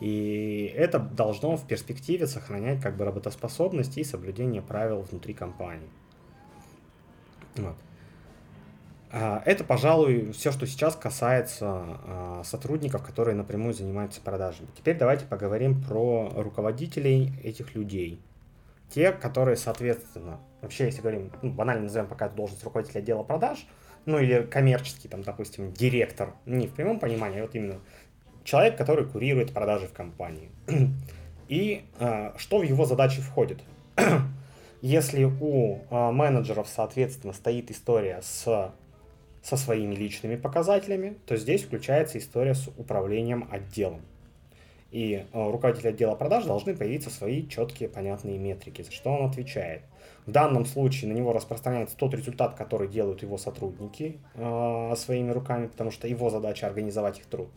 И 0.00 0.72
это 0.76 0.98
должно 0.98 1.56
в 1.56 1.66
перспективе 1.66 2.26
сохранять 2.26 2.80
как 2.80 2.96
бы 2.96 3.04
работоспособность 3.04 3.98
и 3.98 4.04
соблюдение 4.04 4.62
правил 4.62 5.02
внутри 5.02 5.34
компании. 5.34 5.88
Вот. 7.56 7.76
А, 9.12 9.42
это, 9.44 9.62
пожалуй, 9.62 10.32
все, 10.32 10.52
что 10.52 10.66
сейчас 10.66 10.96
касается 10.96 11.66
а, 11.68 12.42
сотрудников, 12.44 13.04
которые 13.04 13.36
напрямую 13.36 13.74
занимаются 13.74 14.22
продажами. 14.22 14.68
Теперь 14.76 14.96
давайте 14.96 15.26
поговорим 15.26 15.82
про 15.82 16.32
руководителей 16.34 17.32
этих 17.44 17.74
людей. 17.74 18.22
Те, 18.88 19.12
которые, 19.12 19.56
соответственно, 19.56 20.40
вообще, 20.62 20.86
если 20.86 21.02
говорим, 21.02 21.30
ну, 21.42 21.50
банально 21.50 21.84
назовем 21.84 22.06
пока 22.06 22.28
должность 22.28 22.64
руководителя 22.64 23.00
отдела 23.00 23.22
продаж, 23.22 23.66
ну 24.06 24.18
или 24.18 24.42
коммерческий, 24.42 25.08
там, 25.08 25.22
допустим, 25.22 25.72
директор, 25.72 26.34
не 26.46 26.66
в 26.66 26.74
прямом 26.74 26.98
понимании, 26.98 27.40
а 27.40 27.42
вот 27.42 27.54
именно 27.54 27.80
человек, 28.44 28.76
который 28.76 29.04
курирует 29.04 29.52
продажи 29.52 29.86
в 29.86 29.92
компании. 29.92 30.50
И 31.48 31.84
э, 31.98 32.32
что 32.38 32.58
в 32.58 32.62
его 32.62 32.84
задачи 32.84 33.20
входит? 33.20 33.60
Если 34.80 35.24
у 35.24 35.80
э, 35.90 36.10
менеджеров, 36.10 36.68
соответственно, 36.68 37.32
стоит 37.32 37.70
история 37.70 38.20
с, 38.22 38.72
со 39.42 39.56
своими 39.56 39.94
личными 39.94 40.36
показателями, 40.36 41.18
то 41.26 41.36
здесь 41.36 41.62
включается 41.64 42.18
история 42.18 42.54
с 42.54 42.68
управлением 42.78 43.48
отделом. 43.50 44.00
И 44.92 45.24
э, 45.32 45.50
руководитель 45.50 45.88
отдела 45.88 46.14
продаж 46.14 46.44
должны 46.44 46.76
появиться 46.76 47.10
свои 47.10 47.48
четкие, 47.48 47.88
понятные 47.88 48.38
метрики, 48.38 48.82
за 48.82 48.92
что 48.92 49.10
он 49.10 49.30
отвечает. 49.30 49.82
В 50.26 50.30
данном 50.30 50.66
случае 50.66 51.10
на 51.12 51.16
него 51.16 51.32
распространяется 51.32 51.96
тот 51.96 52.14
результат, 52.14 52.54
который 52.54 52.88
делают 52.88 53.22
его 53.22 53.38
сотрудники 53.38 54.18
э, 54.34 54.94
своими 54.96 55.30
руками, 55.30 55.66
потому 55.66 55.90
что 55.90 56.06
его 56.06 56.28
задача 56.28 56.66
организовать 56.66 57.18
их 57.18 57.26
труд. 57.26 57.48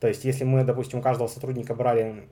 То 0.00 0.08
есть, 0.08 0.24
если 0.24 0.44
мы, 0.44 0.64
допустим, 0.64 0.98
у 0.98 1.02
каждого 1.02 1.28
сотрудника 1.28 1.74
брали 1.74 2.28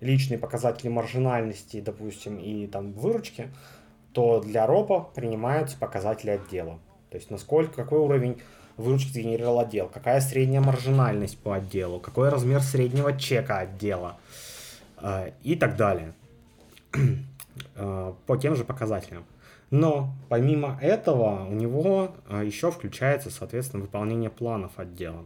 личные 0.00 0.38
показатели 0.38 0.88
маржинальности, 0.88 1.80
допустим, 1.80 2.38
и 2.38 2.66
там 2.66 2.92
выручки, 2.92 3.50
то 4.12 4.40
для 4.40 4.66
РОПа 4.66 5.08
принимаются 5.14 5.76
показатели 5.78 6.30
отдела. 6.30 6.78
То 7.10 7.16
есть, 7.16 7.30
насколько, 7.30 7.74
какой 7.74 7.98
уровень 7.98 8.40
выручки 8.76 9.12
сгенерировал 9.12 9.60
отдел, 9.60 9.88
какая 9.88 10.20
средняя 10.20 10.60
маржинальность 10.60 11.38
по 11.38 11.54
отделу, 11.54 12.00
какой 12.00 12.30
размер 12.30 12.62
среднего 12.62 13.16
чека 13.16 13.58
отдела 13.58 14.16
э, 15.00 15.32
и 15.42 15.54
так 15.54 15.76
далее 15.76 16.14
э, 17.76 18.12
по 18.26 18.36
тем 18.36 18.56
же 18.56 18.64
показателям. 18.64 19.24
Но 19.70 20.12
помимо 20.28 20.78
этого 20.80 21.46
у 21.46 21.52
него 21.52 22.12
э, 22.28 22.42
еще 22.44 22.70
включается, 22.70 23.30
соответственно, 23.30 23.82
выполнение 23.82 24.30
планов 24.30 24.72
отдела 24.78 25.24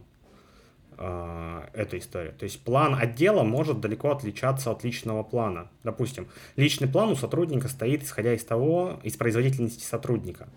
эта 0.97 1.97
история. 1.97 2.31
То 2.31 2.43
есть 2.43 2.61
план 2.61 2.95
отдела 2.95 3.43
может 3.43 3.81
далеко 3.81 4.11
отличаться 4.11 4.71
от 4.71 4.83
личного 4.83 5.23
плана. 5.23 5.69
Допустим, 5.83 6.27
личный 6.55 6.87
план 6.87 7.09
у 7.09 7.15
сотрудника 7.15 7.67
стоит, 7.67 8.03
исходя 8.03 8.33
из 8.33 8.43
того, 8.43 8.99
из 9.03 9.15
производительности 9.17 9.83
сотрудника. 9.83 10.47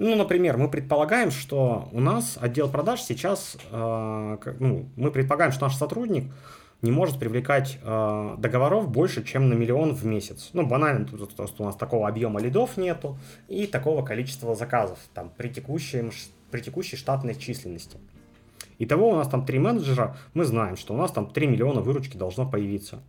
Ну, 0.00 0.16
например, 0.16 0.56
мы 0.56 0.70
предполагаем, 0.70 1.30
что 1.30 1.90
у 1.92 2.00
нас 2.00 2.38
отдел 2.40 2.70
продаж 2.70 3.02
сейчас, 3.02 3.58
э, 3.70 4.36
ну, 4.58 4.88
мы 4.96 5.10
предполагаем, 5.10 5.52
что 5.52 5.66
наш 5.66 5.76
сотрудник 5.76 6.24
не 6.80 6.90
может 6.90 7.18
привлекать 7.18 7.78
э, 7.82 8.34
договоров 8.38 8.90
больше, 8.90 9.22
чем 9.22 9.50
на 9.50 9.52
миллион 9.52 9.94
в 9.94 10.06
месяц. 10.06 10.50
Ну, 10.54 10.66
банально, 10.66 11.04
тут 11.04 11.34
просто 11.36 11.62
у 11.62 11.66
нас 11.66 11.76
такого 11.76 12.08
объема 12.08 12.40
лидов 12.40 12.78
нету 12.78 13.18
и 13.48 13.66
такого 13.66 14.02
количества 14.02 14.54
заказов 14.54 14.98
там, 15.12 15.30
при, 15.36 15.50
текущей, 15.50 16.10
при 16.50 16.62
текущей 16.62 16.96
штатной 16.96 17.34
численности. 17.34 17.98
Итого 18.80 19.10
у 19.10 19.14
нас 19.14 19.28
там 19.28 19.44
три 19.44 19.58
менеджера, 19.58 20.16
мы 20.32 20.46
знаем, 20.46 20.78
что 20.78 20.94
у 20.94 20.96
нас 20.96 21.12
там 21.12 21.26
3 21.26 21.46
миллиона 21.48 21.82
выручки 21.82 22.16
должно 22.16 22.48
появиться. 22.48 23.00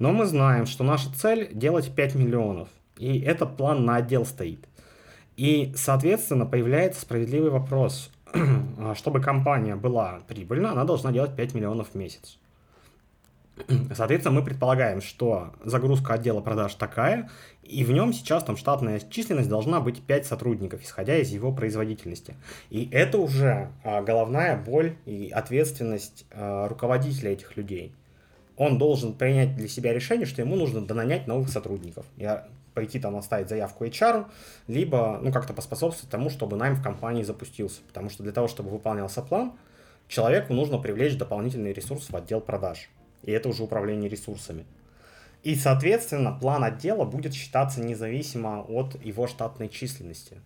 Но 0.00 0.10
мы 0.10 0.26
знаем, 0.26 0.66
что 0.66 0.82
наша 0.82 1.14
цель 1.14 1.48
делать 1.52 1.94
5 1.94 2.16
миллионов. 2.16 2.68
И 2.98 3.20
этот 3.20 3.56
план 3.56 3.84
на 3.84 3.96
отдел 3.96 4.26
стоит. 4.26 4.66
И, 5.36 5.72
соответственно, 5.76 6.44
появляется 6.44 7.02
справедливый 7.02 7.50
вопрос. 7.50 8.10
Чтобы 8.96 9.20
компания 9.20 9.76
была 9.76 10.18
прибыльна, 10.26 10.72
она 10.72 10.84
должна 10.84 11.12
делать 11.12 11.36
5 11.36 11.54
миллионов 11.54 11.90
в 11.90 11.94
месяц. 11.94 12.40
Соответственно, 13.94 14.40
мы 14.40 14.44
предполагаем, 14.44 15.00
что 15.00 15.52
загрузка 15.64 16.14
отдела 16.14 16.40
продаж 16.40 16.74
такая, 16.74 17.30
и 17.62 17.84
в 17.84 17.92
нем 17.92 18.12
сейчас 18.12 18.44
там 18.44 18.56
штатная 18.56 19.00
численность 19.00 19.48
должна 19.48 19.80
быть 19.80 20.02
5 20.02 20.26
сотрудников, 20.26 20.82
исходя 20.82 21.16
из 21.18 21.30
его 21.30 21.52
производительности. 21.52 22.34
И 22.70 22.88
это 22.90 23.18
уже 23.18 23.70
а, 23.84 24.02
головная 24.02 24.56
боль 24.56 24.96
и 25.04 25.30
ответственность 25.30 26.24
а, 26.30 26.68
руководителя 26.68 27.32
этих 27.32 27.56
людей. 27.56 27.94
Он 28.56 28.78
должен 28.78 29.14
принять 29.14 29.56
для 29.56 29.68
себя 29.68 29.92
решение, 29.92 30.26
что 30.26 30.42
ему 30.42 30.56
нужно 30.56 30.80
донанять 30.80 31.26
новых 31.26 31.48
сотрудников. 31.48 32.06
Я 32.16 32.48
пойти 32.74 32.98
там 32.98 33.16
оставить 33.16 33.48
заявку 33.48 33.84
HR, 33.84 34.26
либо 34.66 35.18
ну, 35.22 35.32
как-то 35.32 35.52
поспособствовать 35.52 36.10
тому, 36.10 36.30
чтобы 36.30 36.56
найм 36.56 36.74
в 36.74 36.82
компании 36.82 37.22
запустился. 37.22 37.80
Потому 37.88 38.08
что 38.08 38.22
для 38.22 38.32
того, 38.32 38.48
чтобы 38.48 38.70
выполнялся 38.70 39.22
план, 39.22 39.52
человеку 40.08 40.54
нужно 40.54 40.78
привлечь 40.78 41.16
дополнительный 41.16 41.72
ресурс 41.72 42.08
в 42.10 42.16
отдел 42.16 42.40
продаж. 42.40 42.88
И 43.22 43.32
это 43.32 43.48
уже 43.48 43.62
управление 43.62 44.08
ресурсами. 44.08 44.64
И, 45.42 45.56
соответственно, 45.56 46.32
план 46.32 46.62
отдела 46.62 47.04
будет 47.04 47.34
считаться 47.34 47.80
независимо 47.80 48.62
от 48.62 49.02
его 49.04 49.26
штатной 49.26 49.68
численности. 49.68 50.40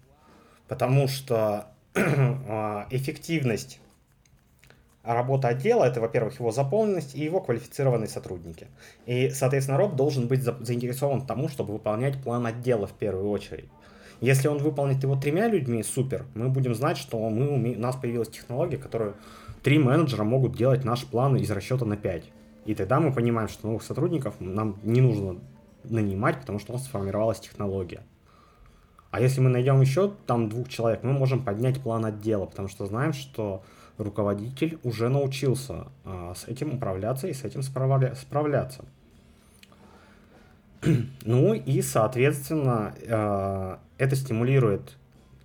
Потому 0.69 1.07
что 1.07 1.67
а, 1.95 2.87
эффективность 2.91 3.81
работы 5.03 5.49
отдела 5.49 5.85
это, 5.85 6.01
во-первых, 6.01 6.41
его 6.41 6.51
заполненность 6.51 7.15
и 7.15 7.23
его 7.23 7.41
квалифицированные 7.41 8.09
сотрудники. 8.09 8.67
И, 9.07 9.31
соответственно, 9.31 9.79
РОП 9.79 9.95
должен 9.95 10.27
быть 10.27 10.43
заинтересован 10.43 11.27
тому, 11.27 11.49
чтобы 11.49 11.75
выполнять 11.75 12.23
план 12.23 12.47
отдела 12.47 12.87
в 12.87 12.93
первую 12.93 13.31
очередь. 13.31 13.69
Если 14.21 14.49
он 14.49 14.59
выполнит 14.59 15.03
его 15.03 15.15
тремя 15.15 15.47
людьми, 15.47 15.83
супер, 15.83 16.25
мы 16.35 16.49
будем 16.49 16.75
знать, 16.75 16.97
что 16.97 17.29
мы 17.29 17.49
у 17.49 17.79
нас 17.79 17.97
появилась 17.97 18.31
технология, 18.31 18.79
которую 18.79 19.15
три 19.63 19.79
менеджера 19.79 20.25
могут 20.25 20.57
делать 20.57 20.85
наш 20.85 21.05
план 21.05 21.37
из 21.37 21.51
расчета 21.51 21.85
на 21.85 21.97
5. 21.97 22.25
И 22.67 22.75
тогда 22.75 23.01
мы 23.01 23.13
понимаем, 23.13 23.49
что 23.49 23.69
новых 23.69 23.83
сотрудников 23.83 24.35
нам 24.41 24.77
не 24.83 25.01
нужно 25.01 25.39
нанимать, 25.85 26.41
потому 26.41 26.59
что 26.59 26.73
у 26.73 26.77
нас 26.77 26.85
сформировалась 26.85 27.41
технология. 27.41 28.03
А 29.11 29.21
если 29.21 29.41
мы 29.41 29.49
найдем 29.49 29.81
еще 29.81 30.13
там 30.27 30.49
двух 30.49 30.69
человек, 30.69 31.03
мы 31.03 31.13
можем 31.13 31.45
поднять 31.45 31.81
план 31.81 32.05
отдела, 32.05 32.47
потому 32.47 32.69
что 32.69 32.87
знаем, 32.87 33.13
что 33.13 33.63
руководитель 33.99 34.79
уже 34.83 35.09
научился 35.09 35.87
а, 36.05 36.35
с 36.35 36.49
этим 36.49 36.75
управляться 36.75 37.29
и 37.29 37.33
с 37.33 37.45
этим 37.45 37.61
справля- 37.61 38.15
справляться. 38.15 38.85
ну 41.25 41.55
и, 41.55 41.81
соответственно, 41.83 42.95
э, 43.01 43.77
это 43.99 44.17
стимулирует 44.17 44.97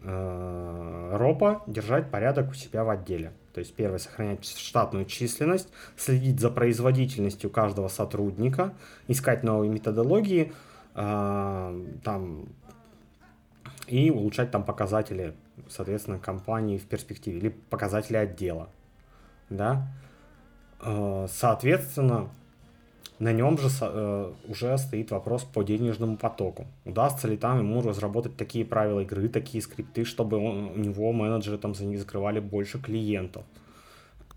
э, 0.04 1.16
РОПа 1.18 1.62
держать 1.68 2.12
порядок 2.12 2.52
у 2.52 2.54
себя 2.54 2.84
в 2.84 2.90
отделе. 2.90 3.32
То 3.54 3.60
есть 3.60 3.74
первое, 3.76 4.00
сохранять 4.00 4.46
штатную 4.46 5.06
численность, 5.06 5.70
следить 5.98 6.40
за 6.40 6.50
производительностью 6.50 7.50
каждого 7.50 7.88
сотрудника, 7.88 8.74
искать 9.08 9.44
новые 9.44 9.70
методологии, 9.70 10.54
э, 10.96 11.86
там, 12.04 12.46
и 13.88 14.10
улучшать 14.10 14.52
там 14.52 14.64
показатели, 14.64 15.36
соответственно, 15.68 16.18
компании 16.18 16.78
в 16.78 16.86
перспективе, 16.86 17.40
или 17.40 17.50
показатели 17.50 18.18
отдела. 18.18 18.70
Да? 19.50 19.88
Э, 20.80 21.28
соответственно, 21.30 22.30
на 23.22 23.34
нем 23.34 23.56
же 23.60 23.68
э, 23.82 24.34
уже 24.48 24.78
стоит 24.80 25.12
вопрос 25.12 25.44
по 25.44 25.62
денежному 25.62 26.18
потоку. 26.18 26.66
Удастся 26.86 27.28
ли 27.28 27.38
там 27.38 27.60
ему 27.60 27.84
разработать 27.84 28.36
такие 28.36 28.66
правила 28.66 29.02
игры, 29.02 29.30
такие 29.30 29.62
скрипты, 29.62 30.06
чтобы 30.06 30.38
он, 30.38 30.72
у 30.72 30.78
него 30.78 31.12
менеджеры 31.12 31.60
там 31.60 31.76
за 31.76 31.86
них 31.86 32.00
закрывали 32.00 32.40
больше 32.40 32.82
клиентов. 32.82 33.44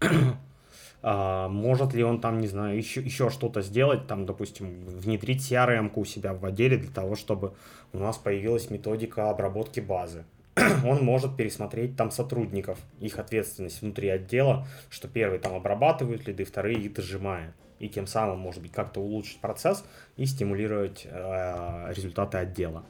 а, 1.03 1.49
может 1.49 1.95
ли 1.95 2.05
он 2.05 2.21
там, 2.21 2.41
не 2.41 2.47
знаю, 2.47 2.77
еще, 2.77 3.01
еще 3.01 3.31
что-то 3.31 3.63
сделать, 3.63 4.07
там, 4.07 4.27
допустим, 4.27 4.85
внедрить 4.85 5.51
CRM 5.51 5.91
у 5.95 6.05
себя 6.05 6.35
в 6.35 6.45
отделе 6.45 6.77
для 6.77 6.91
того, 6.91 7.17
чтобы 7.17 7.55
у 7.95 7.99
нас 7.99 8.19
появилась 8.19 8.69
методика 8.69 9.31
обработки 9.31 9.81
базы. 9.81 10.25
он 10.85 11.03
может 11.03 11.39
пересмотреть 11.39 11.97
там 11.97 12.11
сотрудников, 12.11 12.79
их 13.01 13.19
ответственность 13.19 13.81
внутри 13.81 14.11
отдела, 14.11 14.67
что 14.91 15.09
первый 15.09 15.39
там 15.39 15.55
обрабатывают 15.55 16.29
лиды, 16.29 16.45
вторые 16.45 16.79
их 16.81 16.93
дожимают 16.93 17.55
и 17.79 17.89
тем 17.89 18.07
самым, 18.07 18.39
может 18.39 18.63
быть, 18.63 18.73
как-то 18.73 19.01
улучшить 19.01 19.41
процесс 19.41 19.85
и 20.17 20.27
стимулировать 20.27 21.07
э, 21.11 21.93
результаты 21.93 22.39
отдела. 22.39 22.85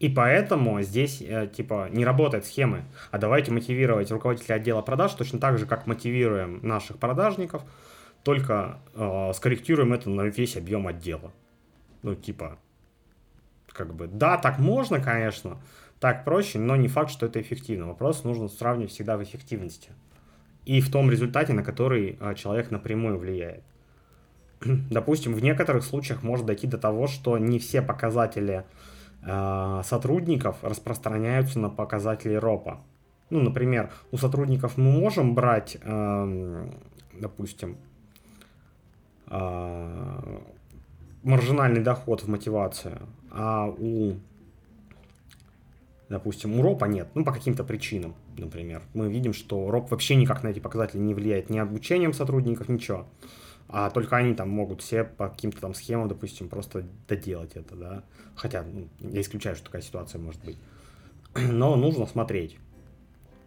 И 0.00 0.08
поэтому 0.08 0.82
здесь, 0.82 1.22
э, 1.22 1.46
типа, 1.46 1.88
не 1.90 2.04
работает 2.04 2.46
схемы, 2.46 2.84
а 3.10 3.18
давайте 3.18 3.52
мотивировать 3.52 4.10
руководителя 4.10 4.56
отдела 4.56 4.82
продаж 4.82 5.12
точно 5.14 5.38
так 5.38 5.58
же, 5.58 5.66
как 5.66 5.86
мотивируем 5.86 6.60
наших 6.66 6.98
продажников, 6.98 7.62
только 8.22 8.80
э, 8.94 9.32
скорректируем 9.34 9.92
это 9.92 10.10
на 10.10 10.22
весь 10.22 10.56
объем 10.56 10.86
отдела. 10.86 11.32
Ну, 12.02 12.14
типа, 12.14 12.58
как 13.68 13.94
бы, 13.94 14.06
да, 14.06 14.36
так 14.38 14.58
можно, 14.58 15.00
конечно, 15.00 15.58
так 16.00 16.24
проще, 16.24 16.58
но 16.58 16.76
не 16.76 16.88
факт, 16.88 17.10
что 17.10 17.26
это 17.26 17.40
эффективно. 17.40 17.86
Вопрос 17.86 18.24
нужно 18.24 18.48
сравнивать 18.48 18.92
всегда 18.92 19.16
в 19.16 19.22
эффективности. 19.22 19.90
и 20.64 20.80
в 20.80 20.90
том 20.90 21.10
результате, 21.10 21.52
на 21.52 21.62
который 21.62 22.16
а, 22.20 22.34
человек 22.34 22.70
напрямую 22.70 23.18
влияет. 23.18 23.62
Допустим, 24.90 25.34
в 25.34 25.42
некоторых 25.42 25.84
случаях 25.84 26.22
может 26.22 26.46
дойти 26.46 26.66
до 26.66 26.78
того, 26.78 27.06
что 27.06 27.38
не 27.38 27.58
все 27.58 27.82
показатели 27.82 28.64
э, 29.22 29.82
сотрудников 29.84 30.56
распространяются 30.62 31.58
на 31.58 31.70
показатели 31.70 32.34
РОПа. 32.34 32.80
Ну, 33.30 33.40
например, 33.40 33.90
у 34.12 34.16
сотрудников 34.16 34.76
мы 34.76 34.92
можем 34.92 35.34
брать, 35.34 35.78
э, 35.82 36.68
допустим, 37.20 37.76
э, 39.28 40.38
маржинальный 41.22 41.82
доход 41.82 42.22
в 42.22 42.28
мотивацию, 42.28 43.00
а 43.30 43.66
у, 43.66 44.14
допустим, 46.08 46.58
у 46.58 46.62
РОПа 46.62 46.84
нет, 46.84 47.08
ну, 47.14 47.24
по 47.24 47.32
каким-то 47.32 47.64
причинам, 47.64 48.14
например. 48.36 48.82
Мы 48.92 49.10
видим, 49.10 49.32
что 49.32 49.70
РОП 49.70 49.90
вообще 49.90 50.16
никак 50.16 50.42
на 50.42 50.48
эти 50.48 50.60
показатели 50.60 51.00
не 51.00 51.14
влияет 51.14 51.50
ни 51.50 51.58
обучением 51.58 52.12
сотрудников, 52.12 52.68
ничего 52.68 53.06
а 53.68 53.90
только 53.90 54.16
они 54.16 54.34
там 54.34 54.50
могут 54.50 54.82
все 54.82 55.04
по 55.04 55.28
каким-то 55.28 55.60
там 55.60 55.74
схемам, 55.74 56.08
допустим, 56.08 56.48
просто 56.48 56.84
доделать 57.08 57.52
это, 57.54 57.74
да. 57.74 58.04
Хотя 58.36 58.62
ну, 58.62 58.88
я 59.00 59.20
исключаю, 59.20 59.56
что 59.56 59.66
такая 59.66 59.82
ситуация 59.82 60.20
может 60.20 60.44
быть. 60.44 60.58
Но 61.34 61.76
нужно 61.76 62.06
смотреть 62.06 62.56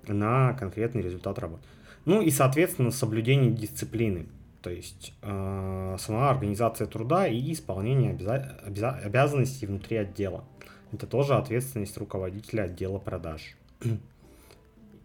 на 0.08 0.54
конкретный 0.54 1.02
результат 1.02 1.40
работы. 1.40 1.64
Ну 2.06 2.22
и, 2.22 2.32
соответственно, 2.32 2.92
соблюдение 2.92 3.52
дисциплины. 3.52 4.28
То 4.62 4.70
есть 4.70 5.14
э, 5.22 5.96
сама 6.00 6.30
организация 6.30 6.88
труда 6.88 7.28
и 7.28 7.54
исполнение 7.54 8.14
обяза- 8.14 8.60
обяза- 8.66 9.00
обязанностей 9.04 9.66
внутри 9.66 9.98
отдела. 9.98 10.44
Это 10.92 11.06
тоже 11.06 11.36
ответственность 11.36 11.98
руководителя 11.98 12.64
отдела 12.64 12.98
продаж. 12.98 13.56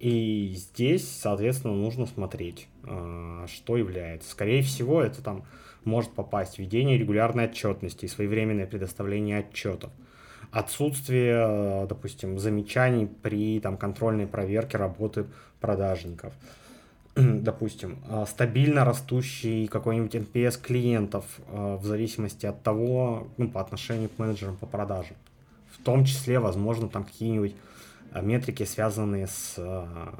И 0.02 0.54
здесь, 0.56 1.08
соответственно, 1.08 1.74
нужно 1.74 2.06
смотреть, 2.06 2.66
а, 2.82 3.46
что 3.46 3.76
является. 3.76 4.28
Скорее 4.28 4.60
всего, 4.62 5.00
это 5.00 5.22
там 5.22 5.44
может 5.84 6.10
попасть 6.10 6.58
введение 6.58 6.98
регулярной 6.98 7.44
отчетности 7.44 8.06
и 8.06 8.08
своевременное 8.08 8.66
предоставление 8.66 9.38
отчетов. 9.38 9.92
Отсутствие, 10.50 11.86
допустим, 11.86 12.40
замечаний 12.40 13.06
при 13.06 13.60
там, 13.60 13.76
контрольной 13.76 14.26
проверке 14.26 14.76
работы 14.76 15.26
продажников. 15.60 16.32
Допустим, 17.14 17.98
а, 18.08 18.26
стабильно 18.26 18.84
растущий 18.84 19.68
какой-нибудь 19.68 20.16
NPS 20.16 20.60
клиентов 20.60 21.24
а, 21.46 21.76
в 21.76 21.84
зависимости 21.84 22.44
от 22.44 22.60
того, 22.64 23.28
ну, 23.36 23.48
по 23.48 23.60
отношению 23.60 24.08
к 24.08 24.18
менеджерам 24.18 24.56
по 24.56 24.66
продажам. 24.66 25.16
В 25.70 25.80
том 25.84 26.04
числе, 26.04 26.40
возможно, 26.40 26.88
там 26.88 27.04
какие-нибудь 27.04 27.54
метрики, 28.20 28.64
связанные 28.64 29.26
с 29.26 29.54
а, 29.58 30.14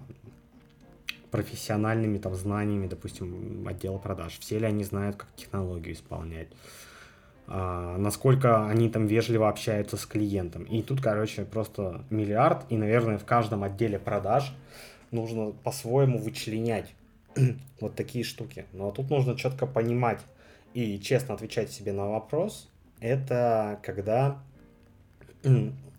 профессиональными 1.31 2.19
там 2.19 2.35
знаниями, 2.35 2.87
допустим, 2.87 3.67
отдела 3.67 3.99
продаж. 3.99 4.39
Все 4.39 4.59
ли 4.59 4.67
они 4.67 4.85
знают, 4.85 5.17
как 5.17 5.29
технологию 5.37 5.95
исполнять? 5.95 6.49
А, 7.47 7.97
насколько 7.99 8.67
они 8.67 8.89
там 8.89 9.07
вежливо 9.07 9.49
общаются 9.49 9.97
с 9.97 10.07
клиентом. 10.07 10.65
И 10.65 10.83
тут, 10.83 11.01
короче, 11.01 11.45
просто 11.45 12.05
миллиард, 12.11 12.65
и, 12.71 12.77
наверное, 12.77 13.19
в 13.19 13.25
каждом 13.25 13.65
отделе 13.65 13.99
продаж 13.99 14.55
нужно 15.11 15.51
по-своему 15.51 16.19
вычленять 16.19 16.95
вот 17.81 17.95
такие 17.95 18.25
штуки. 18.25 18.67
Но 18.73 18.91
тут 18.91 19.11
нужно 19.11 19.37
четко 19.37 19.67
понимать 19.67 20.21
и 20.75 20.99
честно 20.99 21.35
отвечать 21.35 21.71
себе 21.71 21.93
на 21.93 22.07
вопрос, 22.07 22.69
это 23.01 23.79
когда 23.83 24.43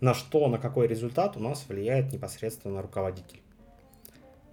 на 0.00 0.14
что, 0.14 0.48
на 0.48 0.58
какой 0.58 0.86
результат 0.86 1.36
у 1.36 1.40
нас 1.40 1.64
влияет 1.68 2.12
непосредственно 2.12 2.82
руководитель. 2.82 3.40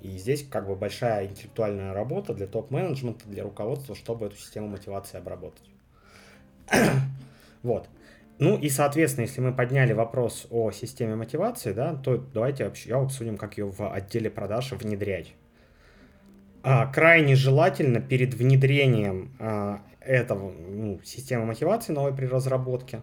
И 0.02 0.18
здесь 0.18 0.48
как 0.48 0.68
бы 0.68 0.76
большая 0.76 1.26
интеллектуальная 1.28 1.94
работа 1.94 2.34
для 2.34 2.48
топ-менеджмента, 2.48 3.28
для 3.28 3.44
руководства, 3.44 3.96
чтобы 3.96 4.28
эту 4.28 4.36
систему 4.36 4.68
мотивации 4.68 5.18
обработать. 5.18 5.70
вот. 7.64 7.90
Ну 8.38 8.58
и, 8.58 8.70
соответственно, 8.70 9.26
если 9.26 9.42
мы 9.42 9.54
подняли 9.54 9.94
вопрос 9.94 10.46
о 10.52 10.72
системе 10.72 11.16
мотивации, 11.16 11.72
да, 11.72 11.96
то 11.96 12.18
давайте 12.18 12.72
я 12.86 12.98
обсудим, 12.98 13.38
как 13.38 13.58
ее 13.58 13.72
в 13.72 13.90
отделе 13.92 14.30
продаж 14.30 14.74
внедрять. 14.74 15.34
А, 16.62 16.88
крайне 16.88 17.36
желательно 17.36 18.02
перед 18.02 18.34
внедрением 18.34 19.32
а, 19.40 19.82
этого 20.02 20.52
ну, 20.52 21.00
системы 21.04 21.46
мотивации 21.46 21.94
новой 21.94 22.14
при 22.14 22.26
разработке 22.26 23.02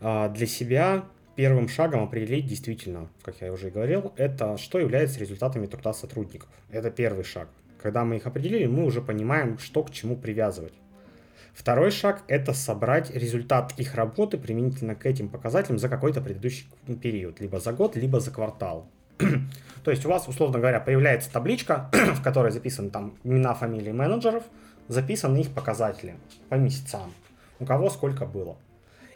а, 0.00 0.28
для 0.28 0.46
себя 0.46 1.04
первым 1.38 1.68
шагом 1.68 2.02
определить 2.02 2.48
действительно, 2.48 3.06
как 3.22 3.40
я 3.40 3.52
уже 3.52 3.68
и 3.68 3.70
говорил, 3.70 4.12
это 4.16 4.58
что 4.58 4.80
является 4.80 5.20
результатами 5.20 5.66
труда 5.66 5.92
сотрудников. 5.92 6.48
Это 6.68 6.90
первый 6.90 7.22
шаг. 7.22 7.48
Когда 7.80 8.04
мы 8.04 8.16
их 8.16 8.26
определили, 8.26 8.66
мы 8.66 8.84
уже 8.84 9.00
понимаем, 9.00 9.56
что 9.56 9.84
к 9.84 9.92
чему 9.92 10.16
привязывать. 10.16 10.72
Второй 11.54 11.92
шаг– 11.92 12.24
это 12.26 12.52
собрать 12.54 13.14
результат 13.14 13.72
их 13.76 13.94
работы 13.94 14.36
применительно 14.36 14.96
к 14.96 15.06
этим 15.06 15.28
показателям 15.28 15.78
за 15.78 15.88
какой-то 15.88 16.20
предыдущий 16.20 16.66
период, 17.00 17.38
либо 17.38 17.60
за 17.60 17.72
год, 17.72 17.94
либо 17.94 18.18
за 18.18 18.32
квартал. 18.32 18.88
То 19.84 19.92
есть 19.92 20.04
у 20.04 20.08
вас, 20.08 20.26
условно 20.26 20.58
говоря, 20.58 20.80
появляется 20.80 21.32
табличка, 21.32 21.88
в 22.16 22.20
которой 22.20 22.50
записаны 22.50 22.90
там 22.90 23.14
имена, 23.22 23.54
фамилии 23.54 23.92
менеджеров, 23.92 24.42
записаны 24.88 25.38
их 25.38 25.52
показатели 25.52 26.16
по 26.48 26.56
месяцам, 26.56 27.14
у 27.60 27.64
кого 27.64 27.90
сколько 27.90 28.26
было. 28.26 28.56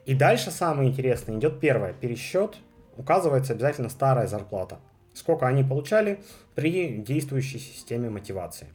И 0.04 0.14
дальше 0.14 0.50
самое 0.50 0.90
интересное 0.90 1.38
идет 1.38 1.60
первое. 1.60 1.92
Пересчет. 1.92 2.56
Указывается 2.96 3.52
обязательно 3.52 3.88
старая 3.88 4.26
зарплата. 4.26 4.78
Сколько 5.14 5.46
они 5.46 5.62
получали 5.62 6.22
при 6.54 6.98
действующей 6.98 7.58
системе 7.58 8.10
мотивации. 8.10 8.68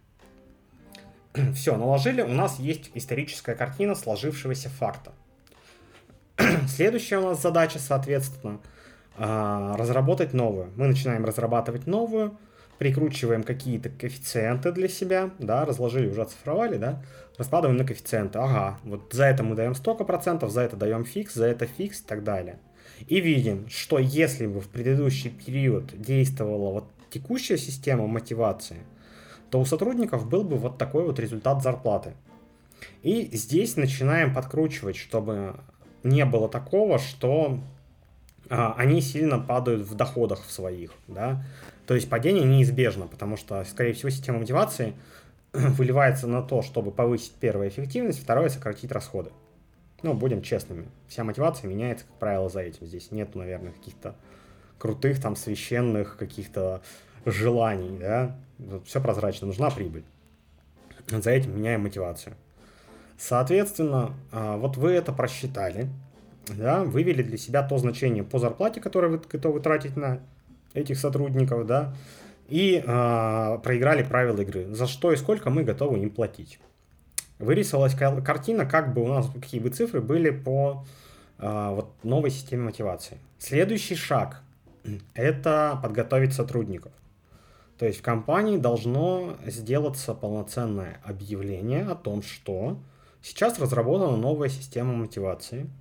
Все, 1.55 1.75
наложили. 1.75 2.21
У 2.21 2.29
нас 2.33 2.59
есть 2.59 2.91
историческая 2.93 3.55
картина 3.55 3.95
сложившегося 3.95 4.69
факта. 4.69 5.13
Следующая 6.67 7.17
у 7.17 7.29
нас 7.29 7.41
задача, 7.41 7.79
соответственно, 7.79 8.59
а, 9.17 9.75
разработать 9.77 10.33
новую. 10.33 10.71
Мы 10.75 10.87
начинаем 10.87 11.25
разрабатывать 11.25 11.87
новую, 11.87 12.37
прикручиваем 12.77 13.43
какие-то 13.43 13.89
коэффициенты 13.89 14.71
для 14.71 14.87
себя, 14.87 15.31
да, 15.39 15.65
разложили, 15.65 16.07
уже 16.07 16.21
оцифровали, 16.21 16.77
да, 16.77 17.03
раскладываем 17.37 17.77
на 17.77 17.85
коэффициенты. 17.85 18.39
Ага, 18.39 18.79
вот 18.83 19.11
за 19.11 19.25
это 19.25 19.43
мы 19.43 19.55
даем 19.55 19.75
столько 19.75 20.03
процентов, 20.03 20.51
за 20.51 20.61
это 20.61 20.75
даем 20.75 21.05
фикс, 21.05 21.33
за 21.33 21.45
это 21.45 21.65
фикс 21.65 22.01
и 22.01 22.03
так 22.03 22.23
далее. 22.23 22.59
И 23.07 23.19
видим, 23.21 23.69
что 23.69 23.99
если 23.99 24.47
бы 24.47 24.59
в 24.59 24.69
предыдущий 24.69 25.29
период 25.29 25.99
действовала 25.99 26.71
вот 26.71 26.85
текущая 27.09 27.57
система 27.57 28.07
мотивации, 28.07 28.77
то 29.51 29.59
у 29.59 29.65
сотрудников 29.65 30.27
был 30.27 30.43
бы 30.43 30.57
вот 30.57 30.77
такой 30.77 31.03
вот 31.03 31.19
результат 31.19 31.61
зарплаты. 31.61 32.13
И 33.03 33.29
здесь 33.33 33.75
начинаем 33.75 34.33
подкручивать, 34.33 34.97
чтобы 34.97 35.55
не 36.03 36.25
было 36.25 36.49
такого, 36.49 36.99
что 36.99 37.59
а, 38.49 38.73
они 38.77 39.01
сильно 39.01 39.39
падают 39.39 39.87
в 39.87 39.95
доходах 39.95 40.45
в 40.45 40.51
своих, 40.51 40.91
да. 41.07 41.43
То 41.85 41.95
есть 41.95 42.09
падение 42.09 42.43
неизбежно, 42.43 43.07
потому 43.07 43.37
что, 43.37 43.63
скорее 43.65 43.93
всего, 43.93 44.09
система 44.09 44.39
мотивации 44.39 44.93
выливается 45.77 46.27
на 46.27 46.41
то, 46.41 46.61
чтобы 46.61 46.91
повысить 46.91 47.33
первую 47.33 47.69
эффективность, 47.69 48.21
второе 48.21 48.49
сократить 48.49 48.91
расходы. 48.91 49.31
Ну, 50.03 50.13
будем 50.13 50.41
честными, 50.41 50.87
вся 51.07 51.23
мотивация 51.23 51.67
меняется, 51.67 52.05
как 52.05 52.15
правило, 52.19 52.49
за 52.49 52.61
этим. 52.61 52.85
Здесь 52.85 53.11
нет, 53.11 53.33
наверное, 53.33 53.71
каких-то 53.71 54.15
крутых, 54.77 55.19
там, 55.19 55.35
священных 55.35 56.17
каких-то 56.17 56.81
желаний, 57.25 57.97
да. 57.97 58.35
Все 58.85 59.01
прозрачно, 59.01 59.47
нужна 59.47 59.69
прибыль. 59.71 60.03
За 61.09 61.31
этим 61.31 61.57
меняем 61.57 61.81
мотивацию. 61.81 62.35
Соответственно, 63.17 64.13
а, 64.31 64.57
вот 64.57 64.77
вы 64.77 64.91
это 64.91 65.11
просчитали, 65.11 65.89
да, 66.47 66.83
вывели 66.83 67.23
для 67.23 67.37
себя 67.37 67.63
то 67.63 67.77
значение 67.77 68.23
по 68.23 68.37
зарплате, 68.37 68.79
которое 68.79 69.07
вы 69.07 69.17
готовы 69.17 69.59
тратить 69.59 69.95
на 69.95 70.19
этих 70.73 70.99
сотрудников, 70.99 71.65
да, 71.65 71.95
и 72.47 72.83
э, 72.85 73.59
проиграли 73.63 74.03
правила 74.03 74.41
игры. 74.41 74.73
За 74.73 74.87
что 74.87 75.11
и 75.11 75.17
сколько 75.17 75.49
мы 75.49 75.63
готовы 75.63 75.99
им 75.99 76.09
платить. 76.09 76.59
Вырисовалась 77.39 77.93
картина, 77.95 78.65
как 78.65 78.93
бы 78.93 79.03
у 79.03 79.07
нас, 79.07 79.29
какие 79.29 79.59
бы 79.59 79.69
цифры 79.69 80.01
были 80.01 80.31
по 80.31 80.85
э, 81.37 81.69
вот, 81.73 81.91
новой 82.03 82.31
системе 82.31 82.63
мотивации. 82.63 83.17
Следующий 83.37 83.95
шаг– 83.95 84.41
это 85.13 85.79
подготовить 85.83 86.33
сотрудников. 86.33 86.91
То 87.77 87.85
есть 87.85 87.99
в 87.99 88.01
компании 88.01 88.57
должно 88.57 89.35
сделаться 89.45 90.15
полноценное 90.15 90.99
объявление 91.03 91.85
о 91.85 91.95
том, 91.95 92.23
что 92.23 92.79
сейчас 93.21 93.59
разработана 93.59 94.17
новая 94.17 94.49
система 94.49 94.93
мотивации– 94.93 95.69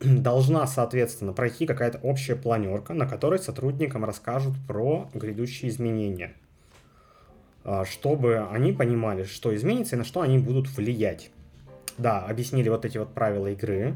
должна, 0.04 0.66
соответственно, 0.66 1.32
пройти 1.32 1.66
какая-то 1.66 1.98
общая 1.98 2.36
планерка, 2.36 2.94
на 2.94 3.06
которой 3.06 3.38
сотрудникам 3.38 4.04
расскажут 4.04 4.54
про 4.66 5.08
грядущие 5.12 5.70
изменения, 5.70 6.32
а, 7.64 7.84
чтобы 7.84 8.46
они 8.50 8.72
понимали, 8.72 9.24
что 9.24 9.54
изменится 9.54 9.96
и 9.96 9.98
на 9.98 10.04
что 10.04 10.22
они 10.22 10.38
будут 10.38 10.68
влиять. 10.68 11.30
Да, 11.98 12.20
объяснили 12.24 12.70
вот 12.70 12.86
эти 12.86 12.96
вот 12.96 13.12
правила 13.12 13.48
игры, 13.48 13.94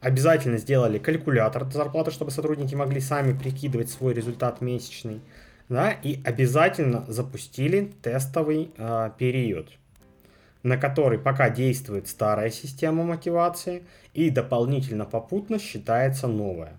обязательно 0.00 0.56
сделали 0.56 0.98
калькулятор 0.98 1.70
зарплаты, 1.70 2.10
чтобы 2.10 2.30
сотрудники 2.30 2.74
могли 2.74 3.00
сами 3.00 3.36
прикидывать 3.36 3.90
свой 3.90 4.14
результат 4.14 4.62
месячный, 4.62 5.20
да, 5.68 5.92
и 5.92 6.20
обязательно 6.24 7.04
запустили 7.08 7.92
тестовый 8.02 8.70
э, 8.78 9.10
период, 9.18 9.68
на 10.62 10.76
который 10.76 11.18
пока 11.18 11.50
действует 11.50 12.08
старая 12.08 12.50
система 12.50 13.04
мотивации 13.04 13.84
и 14.14 14.30
дополнительно 14.30 15.04
попутно 15.04 15.58
считается 15.58 16.28
новая. 16.28 16.78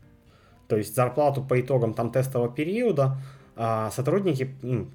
То 0.68 0.78
есть 0.78 0.96
зарплату 0.96 1.44
по 1.44 1.60
итогам 1.60 1.94
там 1.94 2.12
тестового 2.12 2.52
периода 2.52 3.18
э, 3.56 3.90
сотрудники 3.92 4.56
ну, 4.62 4.90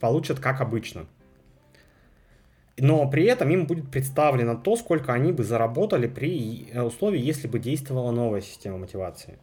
получат 0.00 0.38
как 0.38 0.60
обычно. 0.60 1.06
Но 2.78 3.08
при 3.08 3.24
этом 3.24 3.48
им 3.50 3.66
будет 3.66 3.90
представлено 3.90 4.54
то, 4.54 4.76
сколько 4.76 5.14
они 5.14 5.32
бы 5.32 5.44
заработали 5.44 6.06
при 6.06 6.68
э, 6.70 6.82
условии, 6.82 7.20
если 7.20 7.48
бы 7.48 7.58
действовала 7.58 8.10
новая 8.10 8.42
система 8.42 8.76
мотивации. 8.76 9.38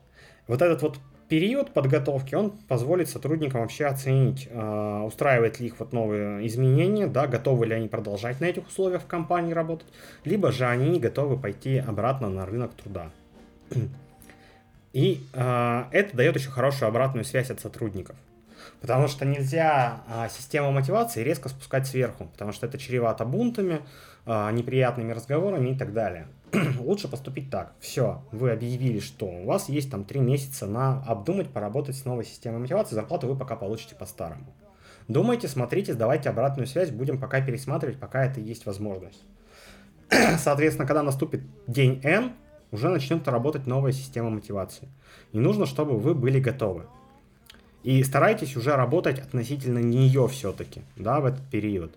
Вот 0.47 0.61
этот 0.61 0.81
вот 0.83 0.99
период 1.33 1.71
подготовки, 1.71 2.35
он 2.35 2.51
позволит 2.51 3.09
сотрудникам 3.09 3.61
вообще 3.61 3.85
оценить, 3.85 4.47
э, 4.51 5.01
устраивает 5.03 5.59
ли 5.59 5.65
их 5.65 5.79
вот 5.79 5.91
новые 5.91 6.45
изменения, 6.45 7.07
да, 7.07 7.25
готовы 7.25 7.65
ли 7.65 7.73
они 7.73 7.87
продолжать 7.87 8.39
на 8.39 8.45
этих 8.45 8.67
условиях 8.67 9.01
в 9.01 9.07
компании 9.07 9.51
работать, 9.51 9.87
либо 10.25 10.51
же 10.51 10.67
они 10.67 10.99
готовы 10.99 11.35
пойти 11.39 11.79
обратно 11.79 12.29
на 12.29 12.45
рынок 12.45 12.75
труда. 12.75 13.09
И 14.93 15.23
э, 15.33 15.83
это 15.91 16.15
дает 16.15 16.35
еще 16.35 16.51
хорошую 16.51 16.87
обратную 16.87 17.25
связь 17.25 17.49
от 17.49 17.59
сотрудников. 17.59 18.15
Потому 18.79 19.07
что 19.07 19.25
нельзя 19.25 20.03
а, 20.07 20.29
систему 20.29 20.71
мотивации 20.71 21.23
резко 21.23 21.49
спускать 21.49 21.87
сверху, 21.87 22.25
потому 22.25 22.51
что 22.51 22.67
это 22.67 22.77
чревато 22.77 23.25
бунтами, 23.25 23.81
а, 24.27 24.51
неприятными 24.51 25.13
разговорами 25.13 25.71
и 25.71 25.75
так 25.75 25.93
далее. 25.93 26.27
Лучше 26.79 27.07
поступить 27.07 27.49
так. 27.49 27.73
Все, 27.79 28.23
вы 28.31 28.51
объявили, 28.51 28.99
что 28.99 29.25
у 29.25 29.45
вас 29.45 29.69
есть 29.69 29.89
там 29.89 30.03
три 30.03 30.19
месяца 30.19 30.67
на 30.67 31.03
обдумать, 31.03 31.49
поработать 31.49 31.95
с 31.95 32.05
новой 32.05 32.25
системой 32.25 32.59
мотивации, 32.59 32.95
зарплату 32.95 33.27
вы 33.27 33.35
пока 33.35 33.55
получите 33.55 33.95
по-старому. 33.95 34.53
Думайте, 35.07 35.47
смотрите, 35.47 35.93
сдавайте 35.93 36.29
обратную 36.29 36.67
связь, 36.67 36.91
будем 36.91 37.19
пока 37.19 37.41
пересматривать, 37.41 37.99
пока 37.99 38.25
это 38.25 38.39
есть 38.39 38.65
возможность. 38.65 39.23
Соответственно, 40.37 40.87
когда 40.87 41.01
наступит 41.01 41.41
день 41.67 41.99
N, 42.03 42.33
уже 42.71 42.89
начнет 42.89 43.27
работать 43.27 43.67
новая 43.67 43.91
система 43.91 44.29
мотивации. 44.29 44.87
И 45.31 45.39
нужно, 45.39 45.65
чтобы 45.65 45.97
вы 45.97 46.13
были 46.13 46.39
готовы. 46.39 46.83
И 47.83 48.01
старайтесь 48.03 48.55
уже 48.55 48.75
работать 48.75 49.19
относительно 49.19 49.79
нее 49.79 50.27
все-таки, 50.27 50.81
да, 50.95 51.19
в 51.19 51.25
этот 51.25 51.41
период. 51.49 51.93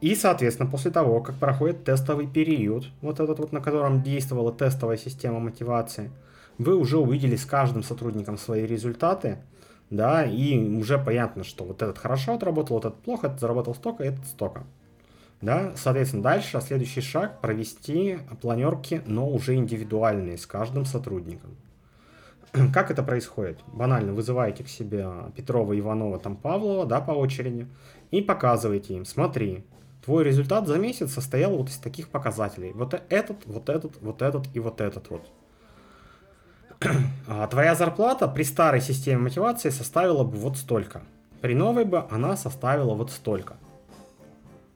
И, 0.00 0.14
соответственно, 0.14 0.70
после 0.70 0.90
того, 0.92 1.20
как 1.20 1.36
проходит 1.36 1.84
тестовый 1.84 2.28
период, 2.28 2.86
вот 3.00 3.18
этот 3.18 3.38
вот, 3.40 3.52
на 3.52 3.60
котором 3.60 4.02
действовала 4.02 4.52
тестовая 4.52 4.96
система 4.96 5.40
мотивации, 5.40 6.10
вы 6.56 6.76
уже 6.76 6.98
увидели 6.98 7.34
с 7.36 7.44
каждым 7.44 7.82
сотрудником 7.82 8.38
свои 8.38 8.64
результаты, 8.64 9.38
да, 9.90 10.24
и 10.24 10.76
уже 10.76 10.98
понятно, 10.98 11.44
что 11.44 11.64
вот 11.64 11.82
этот 11.82 11.98
хорошо 11.98 12.34
отработал, 12.34 12.76
вот 12.76 12.84
этот 12.84 13.00
плохо, 13.00 13.26
этот 13.26 13.40
заработал 13.40 13.74
столько, 13.74 14.04
этот 14.04 14.26
столько. 14.26 14.64
Да, 15.40 15.72
соответственно, 15.76 16.22
дальше 16.22 16.60
следующий 16.60 17.00
шаг 17.00 17.40
провести 17.40 18.18
планерки, 18.40 19.02
но 19.06 19.28
уже 19.28 19.54
индивидуальные 19.54 20.36
с 20.36 20.46
каждым 20.46 20.84
сотрудником. 20.84 21.56
Как 22.74 22.90
это 22.90 23.04
происходит? 23.04 23.60
Банально, 23.68 24.12
вызываете 24.12 24.64
к 24.64 24.68
себе 24.68 25.08
Петрова, 25.36 25.78
Иванова, 25.78 26.18
там 26.18 26.36
Павлова, 26.36 26.86
да, 26.86 27.00
по 27.00 27.12
очереди, 27.12 27.68
и 28.10 28.20
показываете 28.20 28.94
им, 28.94 29.04
смотри, 29.04 29.64
твой 30.08 30.24
результат 30.24 30.66
за 30.66 30.78
месяц 30.78 31.12
состоял 31.12 31.54
вот 31.54 31.68
из 31.68 31.76
таких 31.76 32.08
показателей. 32.08 32.72
Вот 32.72 32.94
этот, 33.10 33.44
вот 33.44 33.68
этот, 33.68 34.00
вот 34.00 34.22
этот 34.22 34.46
и 34.54 34.58
вот 34.58 34.80
этот 34.80 35.10
вот. 35.10 35.30
А 37.26 37.46
твоя 37.46 37.74
зарплата 37.74 38.26
при 38.26 38.42
старой 38.42 38.80
системе 38.80 39.18
мотивации 39.18 39.68
составила 39.68 40.24
бы 40.24 40.38
вот 40.38 40.56
столько. 40.56 41.02
При 41.42 41.54
новой 41.54 41.84
бы 41.84 42.06
она 42.10 42.38
составила 42.38 42.94
вот 42.94 43.10
столько. 43.10 43.58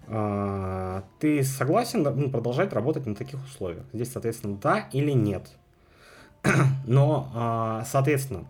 А, 0.07 1.03
ты 1.19 1.43
согласен 1.43 2.03
ну, 2.03 2.29
продолжать 2.31 2.75
работать 2.75 3.07
на 3.07 3.15
таких 3.15 3.43
условиях? 3.43 3.85
Здесь, 3.95 4.13
соответственно, 4.13 4.59
да 4.63 4.91
или 4.93 5.13
нет. 5.13 5.49
Но, 6.87 7.31
а, 7.35 7.85
соответственно, 7.87 8.45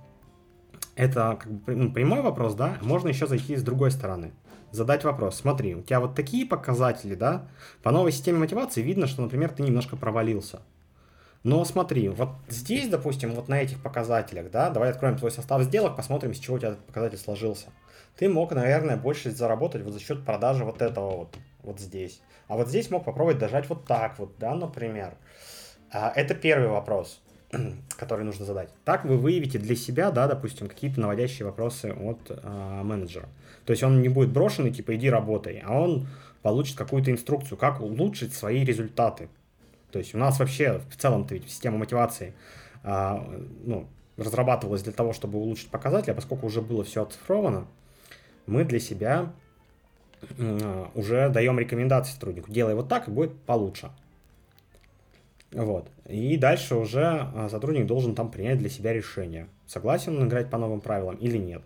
это 0.96 1.38
как 1.40 1.52
бы 1.52 1.76
ну, 1.76 1.92
прямой 1.92 2.22
вопрос, 2.22 2.54
да, 2.54 2.78
можно 2.82 3.06
еще 3.06 3.28
зайти 3.28 3.54
с 3.54 3.62
другой 3.62 3.92
стороны. 3.92 4.32
Задать 4.72 5.04
вопрос, 5.04 5.36
смотри, 5.36 5.74
у 5.74 5.82
тебя 5.82 6.00
вот 6.00 6.14
такие 6.14 6.46
показатели, 6.46 7.14
да, 7.14 7.46
по 7.82 7.90
новой 7.90 8.10
системе 8.10 8.38
мотивации 8.38 8.80
видно, 8.80 9.06
что, 9.06 9.20
например, 9.20 9.50
ты 9.50 9.62
немножко 9.62 9.96
провалился. 9.96 10.62
Но 11.44 11.62
смотри, 11.66 12.08
вот 12.08 12.30
здесь, 12.48 12.88
допустим, 12.88 13.34
вот 13.34 13.48
на 13.48 13.60
этих 13.60 13.82
показателях, 13.82 14.50
да, 14.50 14.70
давай 14.70 14.90
откроем 14.90 15.18
твой 15.18 15.30
состав 15.30 15.62
сделок, 15.62 15.94
посмотрим, 15.94 16.32
с 16.32 16.38
чего 16.38 16.56
у 16.56 16.58
тебя 16.58 16.70
этот 16.70 16.86
показатель 16.86 17.18
сложился. 17.18 17.66
Ты 18.16 18.30
мог, 18.30 18.52
наверное, 18.52 18.96
больше 18.96 19.30
заработать 19.30 19.82
вот 19.82 19.92
за 19.92 20.00
счет 20.00 20.24
продажи 20.24 20.64
вот 20.64 20.80
этого 20.80 21.16
вот, 21.16 21.36
вот 21.62 21.78
здесь. 21.78 22.22
А 22.48 22.56
вот 22.56 22.68
здесь 22.68 22.90
мог 22.90 23.04
попробовать 23.04 23.38
дожать 23.38 23.68
вот 23.68 23.84
так 23.84 24.18
вот, 24.18 24.38
да, 24.38 24.54
например. 24.54 25.16
А, 25.90 26.12
это 26.14 26.34
первый 26.34 26.68
вопрос. 26.68 27.20
который 27.96 28.24
нужно 28.24 28.44
задать. 28.44 28.70
Так 28.84 29.04
вы 29.04 29.16
выявите 29.16 29.58
для 29.58 29.76
себя, 29.76 30.10
да, 30.10 30.26
допустим, 30.26 30.68
какие-то 30.68 31.00
наводящие 31.00 31.46
вопросы 31.46 31.92
от 31.92 32.30
э, 32.30 32.82
менеджера. 32.82 33.28
То 33.64 33.72
есть 33.72 33.82
он 33.82 34.02
не 34.02 34.08
будет 34.08 34.30
брошенный, 34.30 34.72
типа, 34.72 34.96
иди 34.96 35.10
работай, 35.10 35.62
а 35.64 35.78
он 35.78 36.06
получит 36.42 36.76
какую-то 36.76 37.10
инструкцию, 37.10 37.58
как 37.58 37.80
улучшить 37.80 38.34
свои 38.34 38.64
результаты. 38.64 39.28
То 39.90 39.98
есть 39.98 40.14
у 40.14 40.18
нас 40.18 40.38
вообще 40.38 40.80
в 40.90 40.96
целом-то 40.96 41.34
ведь 41.34 41.48
система 41.48 41.78
мотивации 41.78 42.34
э, 42.82 43.18
ну, 43.64 43.86
разрабатывалась 44.16 44.82
для 44.82 44.92
того, 44.92 45.12
чтобы 45.12 45.38
улучшить 45.38 45.68
показатели, 45.68 46.12
а 46.12 46.14
поскольку 46.14 46.46
уже 46.46 46.62
было 46.62 46.84
все 46.84 47.02
оцифровано, 47.02 47.66
мы 48.46 48.64
для 48.64 48.80
себя 48.80 49.32
э, 50.38 50.86
уже 50.94 51.28
даем 51.28 51.58
рекомендации 51.58 52.12
сотруднику. 52.14 52.50
Делай 52.50 52.74
вот 52.74 52.88
так, 52.88 53.08
и 53.08 53.10
будет 53.10 53.38
получше. 53.42 53.90
Вот. 55.52 55.88
И 56.08 56.36
дальше 56.36 56.76
уже 56.76 57.30
а, 57.34 57.48
сотрудник 57.50 57.86
должен 57.86 58.14
там 58.14 58.30
принять 58.30 58.58
для 58.58 58.70
себя 58.70 58.92
решение, 58.92 59.48
согласен 59.66 60.16
он 60.16 60.28
играть 60.28 60.50
по 60.50 60.58
новым 60.58 60.80
правилам 60.80 61.16
или 61.16 61.36
нет. 61.36 61.62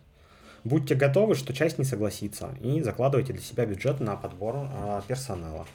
Будьте 0.64 0.96
готовы, 0.96 1.36
что 1.36 1.52
часть 1.52 1.78
не 1.78 1.84
согласится, 1.84 2.50
и 2.60 2.82
закладывайте 2.82 3.32
для 3.32 3.42
себя 3.42 3.66
бюджет 3.66 4.00
на 4.00 4.16
подбор 4.16 4.56
а, 4.56 5.02
персонала. 5.06 5.66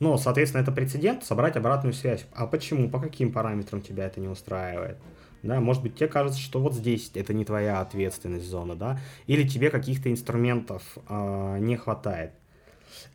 Но, 0.00 0.16
соответственно, 0.16 0.62
это 0.62 0.72
прецедент, 0.72 1.24
собрать 1.24 1.56
обратную 1.56 1.92
связь. 1.92 2.24
А 2.32 2.46
почему, 2.46 2.88
по 2.88 3.00
каким 3.00 3.32
параметрам 3.32 3.82
тебя 3.82 4.06
это 4.06 4.20
не 4.20 4.28
устраивает? 4.28 4.96
Да, 5.42 5.60
может 5.60 5.82
быть, 5.82 5.96
тебе 5.96 6.08
кажется, 6.08 6.40
что 6.40 6.60
вот 6.60 6.74
здесь 6.74 7.10
это 7.14 7.34
не 7.34 7.44
твоя 7.44 7.80
ответственность 7.80 8.46
зона, 8.46 8.74
да, 8.74 9.00
или 9.26 9.46
тебе 9.46 9.70
каких-то 9.70 10.10
инструментов 10.10 10.82
э, 11.08 11.58
не 11.60 11.76
хватает. 11.76 12.32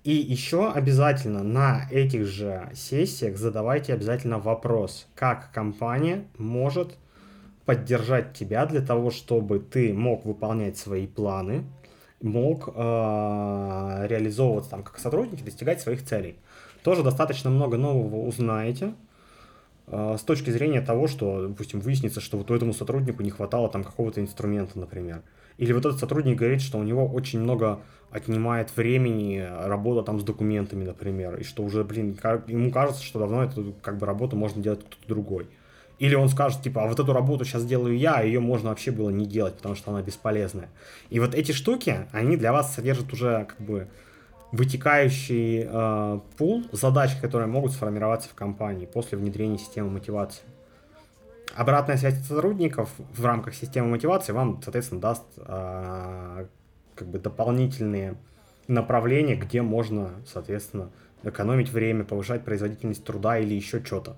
И 0.03 0.11
еще 0.11 0.71
обязательно 0.71 1.43
на 1.43 1.87
этих 1.89 2.25
же 2.25 2.69
сессиях 2.73 3.37
задавайте 3.37 3.93
обязательно 3.93 4.37
вопрос, 4.37 5.07
как 5.15 5.51
компания 5.51 6.25
может 6.37 6.97
поддержать 7.65 8.33
тебя 8.33 8.65
для 8.65 8.81
того, 8.81 9.11
чтобы 9.11 9.59
ты 9.59 9.93
мог 9.93 10.25
выполнять 10.25 10.77
свои 10.77 11.07
планы, 11.07 11.63
мог 12.21 12.67
э, 12.67 12.71
реализовываться 14.09 14.71
там 14.71 14.83
как 14.83 14.99
сотрудник 14.99 15.41
и 15.41 15.45
достигать 15.45 15.81
своих 15.81 16.03
целей. 16.03 16.35
Тоже 16.83 17.03
достаточно 17.03 17.49
много 17.49 17.77
нового 17.77 18.27
узнаете 18.27 18.93
э, 19.87 20.17
с 20.19 20.21
точки 20.23 20.49
зрения 20.49 20.81
того, 20.81 21.07
что, 21.07 21.47
допустим, 21.47 21.79
выяснится, 21.79 22.19
что 22.19 22.37
вот 22.37 22.51
этому 22.51 22.73
сотруднику 22.73 23.23
не 23.23 23.29
хватало 23.29 23.69
там 23.69 23.83
какого-то 23.83 24.19
инструмента, 24.19 24.77
например. 24.77 25.21
Или 25.57 25.73
вот 25.73 25.85
этот 25.85 25.99
сотрудник 25.99 26.37
говорит, 26.37 26.61
что 26.61 26.77
у 26.77 26.83
него 26.83 27.05
очень 27.05 27.39
много 27.39 27.79
отнимает 28.11 28.75
времени 28.75 29.43
работа 29.65 30.03
там 30.03 30.19
с 30.19 30.23
документами, 30.23 30.83
например, 30.83 31.35
и 31.37 31.43
что 31.43 31.63
уже, 31.63 31.83
блин, 31.83 32.17
ему 32.47 32.71
кажется, 32.71 33.03
что 33.03 33.19
давно 33.19 33.43
эту 33.43 33.73
как 33.81 33.97
бы 33.97 34.05
работу 34.05 34.35
можно 34.35 34.61
делать 34.61 34.81
кто-то 34.81 35.07
другой. 35.07 35.47
Или 35.99 36.15
он 36.15 36.29
скажет, 36.29 36.61
типа, 36.61 36.83
а 36.83 36.87
вот 36.87 36.99
эту 36.99 37.13
работу 37.13 37.45
сейчас 37.45 37.65
делаю 37.65 37.97
я, 37.97 38.15
а 38.15 38.23
ее 38.23 38.39
можно 38.39 38.69
вообще 38.69 38.91
было 38.91 39.09
не 39.09 39.25
делать, 39.25 39.55
потому 39.55 39.75
что 39.75 39.91
она 39.91 40.01
бесполезная. 40.01 40.69
И 41.09 41.19
вот 41.19 41.33
эти 41.33 41.51
штуки, 41.51 42.07
они 42.11 42.35
для 42.35 42.51
вас 42.51 42.73
содержат 42.73 43.13
уже 43.13 43.45
как 43.47 43.61
бы 43.65 43.87
вытекающий 44.51 45.65
э, 45.67 46.19
пул 46.37 46.65
задач, 46.71 47.11
которые 47.21 47.47
могут 47.47 47.71
сформироваться 47.71 48.29
в 48.29 48.35
компании 48.35 48.85
после 48.85 49.17
внедрения 49.17 49.57
системы 49.57 49.89
мотивации 49.89 50.43
обратная 51.53 51.97
связь 51.97 52.19
от 52.19 52.25
сотрудников 52.25 52.89
в 52.97 53.25
рамках 53.25 53.53
системы 53.53 53.89
мотивации 53.89 54.33
вам, 54.33 54.61
соответственно, 54.61 55.01
даст 55.01 55.23
э, 55.37 56.45
как 56.95 57.07
бы 57.07 57.19
дополнительные 57.19 58.15
направления, 58.67 59.35
где 59.35 59.61
можно, 59.61 60.11
соответственно, 60.25 60.89
экономить 61.23 61.69
время, 61.69 62.03
повышать 62.03 62.43
производительность 62.43 63.03
труда 63.03 63.39
или 63.39 63.53
еще 63.53 63.83
что-то. 63.83 64.15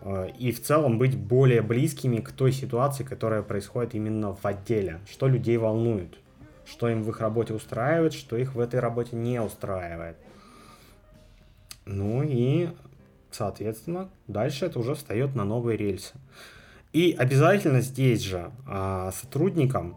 А, 0.00 0.26
и 0.26 0.52
в 0.52 0.62
целом 0.62 0.98
быть 0.98 1.16
более 1.16 1.62
близкими 1.62 2.18
к 2.18 2.32
той 2.32 2.52
ситуации, 2.52 3.04
которая 3.04 3.42
происходит 3.42 3.94
именно 3.94 4.34
в 4.34 4.44
отделе. 4.44 5.00
Что 5.10 5.28
людей 5.28 5.56
волнует, 5.56 6.18
что 6.66 6.88
им 6.88 7.02
в 7.02 7.10
их 7.10 7.20
работе 7.20 7.54
устраивает, 7.54 8.12
что 8.12 8.36
их 8.36 8.54
в 8.54 8.60
этой 8.60 8.80
работе 8.80 9.16
не 9.16 9.40
устраивает. 9.40 10.16
Ну 11.84 12.22
и 12.22 12.68
Соответственно, 13.32 14.10
дальше 14.28 14.66
это 14.66 14.78
уже 14.78 14.94
встает 14.94 15.34
на 15.34 15.44
новые 15.44 15.76
рельсы. 15.76 16.14
И 16.92 17.16
обязательно 17.18 17.80
здесь 17.80 18.20
же 18.20 18.52
а, 18.66 19.10
сотрудникам 19.12 19.96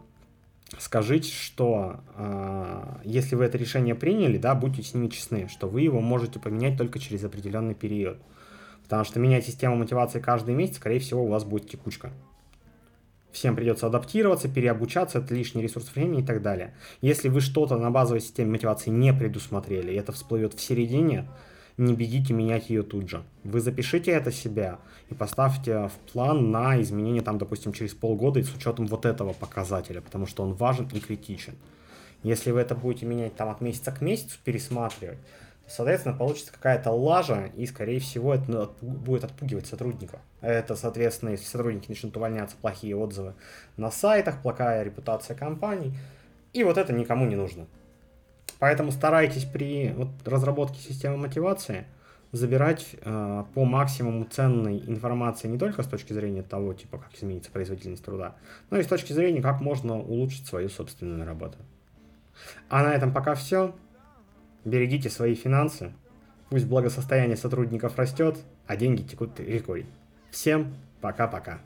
скажите, 0.79 1.31
что 1.31 1.99
э, 2.15 2.97
если 3.03 3.36
вы 3.36 3.45
это 3.45 3.57
решение 3.57 3.95
приняли, 3.95 4.38
да, 4.38 4.55
будьте 4.55 4.83
с 4.83 4.93
ними 4.93 5.07
честны, 5.07 5.47
что 5.47 5.67
вы 5.67 5.81
его 5.81 6.01
можете 6.01 6.39
поменять 6.39 6.77
только 6.77 6.99
через 6.99 7.23
определенный 7.23 7.75
период. 7.75 8.17
Потому 8.83 9.03
что 9.03 9.19
менять 9.19 9.45
систему 9.45 9.75
мотивации 9.75 10.19
каждый 10.19 10.55
месяц, 10.55 10.77
скорее 10.77 10.99
всего, 10.99 11.23
у 11.23 11.27
вас 11.27 11.43
будет 11.43 11.69
текучка. 11.69 12.11
Всем 13.31 13.55
придется 13.55 13.88
адаптироваться, 13.88 14.47
переобучаться, 14.47 15.19
это 15.19 15.33
лишний 15.33 15.61
ресурс 15.61 15.91
времени 15.93 16.21
и 16.21 16.25
так 16.25 16.41
далее. 16.41 16.73
Если 17.01 17.27
вы 17.27 17.41
что-то 17.41 17.77
на 17.77 17.91
базовой 17.91 18.21
системе 18.21 18.51
мотивации 18.51 18.89
не 18.89 19.13
предусмотрели, 19.13 19.91
и 19.91 19.95
это 19.95 20.13
всплывет 20.13 20.53
в 20.53 20.61
середине, 20.61 21.27
не 21.78 21.93
бегите 21.93 22.34
менять 22.34 22.69
ее 22.69 22.84
тут 22.84 23.09
же. 23.09 23.23
Вы 23.43 23.59
запишите 23.59 24.11
это 24.11 24.32
себя 24.32 24.80
и 25.09 25.13
поставьте 25.13 25.89
в 25.89 26.11
план 26.11 26.51
на 26.51 26.82
изменение 26.82 27.21
там, 27.21 27.38
допустим, 27.38 27.73
через 27.73 27.93
полгода 27.93 28.41
с 28.41 28.53
учетом 28.53 28.88
вот 28.88 29.05
этого 29.05 29.34
показателя, 29.34 30.01
потому 30.01 30.26
что 30.26 30.43
он 30.43 30.53
важен 30.53 30.89
и 30.93 30.99
критичен. 30.99 31.55
Если 32.23 32.51
вы 32.51 32.61
это 32.61 32.76
будете 32.76 33.05
менять 33.05 33.36
там 33.36 33.49
от 33.49 33.61
месяца 33.61 33.91
к 33.91 34.01
месяцу, 34.01 34.39
пересматривать, 34.43 35.19
соответственно, 35.67 36.15
получится 36.15 36.53
какая-то 36.53 36.91
лажа, 36.91 37.51
и, 37.55 37.65
скорее 37.65 37.99
всего, 37.99 38.34
это 38.34 38.71
будет 38.82 39.26
отпугивать 39.26 39.67
сотрудников. 39.67 40.19
Это, 40.41 40.76
соответственно, 40.76 41.32
если 41.32 41.45
сотрудники 41.45 41.89
начнут 41.89 42.15
увольняться, 42.17 42.55
плохие 42.59 42.95
отзывы 42.95 43.34
на 43.78 43.91
сайтах, 43.91 44.41
плохая 44.41 44.84
репутация 44.84 45.36
компаний, 45.36 45.93
и 46.53 46.63
вот 46.63 46.78
это 46.78 46.93
никому 46.93 47.26
не 47.26 47.36
нужно. 47.36 47.67
Поэтому 48.59 48.91
старайтесь 48.91 49.45
при 49.45 49.93
вот, 49.95 50.09
разработке 50.25 50.79
системы 50.79 51.17
мотивации 51.17 51.85
забирать 52.31 52.95
э, 53.01 53.43
по 53.53 53.65
максимуму 53.65 54.25
ценной 54.25 54.79
информации 54.87 55.47
не 55.47 55.57
только 55.57 55.83
с 55.83 55.87
точки 55.87 56.13
зрения 56.13 56.43
того, 56.43 56.73
типа, 56.73 56.97
как 56.97 57.13
изменится 57.15 57.51
производительность 57.51 58.03
труда, 58.03 58.35
но 58.69 58.77
и 58.77 58.83
с 58.83 58.87
точки 58.87 59.13
зрения, 59.13 59.41
как 59.41 59.61
можно 59.61 59.97
улучшить 59.97 60.45
свою 60.45 60.69
собственную 60.69 61.25
работу. 61.25 61.57
А 62.69 62.83
на 62.83 62.93
этом 62.93 63.13
пока 63.13 63.35
все. 63.35 63.73
Берегите 64.65 65.09
свои 65.09 65.35
финансы. 65.35 65.93
Пусть 66.49 66.65
благосостояние 66.65 67.37
сотрудников 67.37 67.97
растет, 67.97 68.37
а 68.67 68.75
деньги 68.75 69.03
текут 69.03 69.39
рекой. 69.39 69.85
Всем 70.31 70.75
пока-пока. 71.01 71.59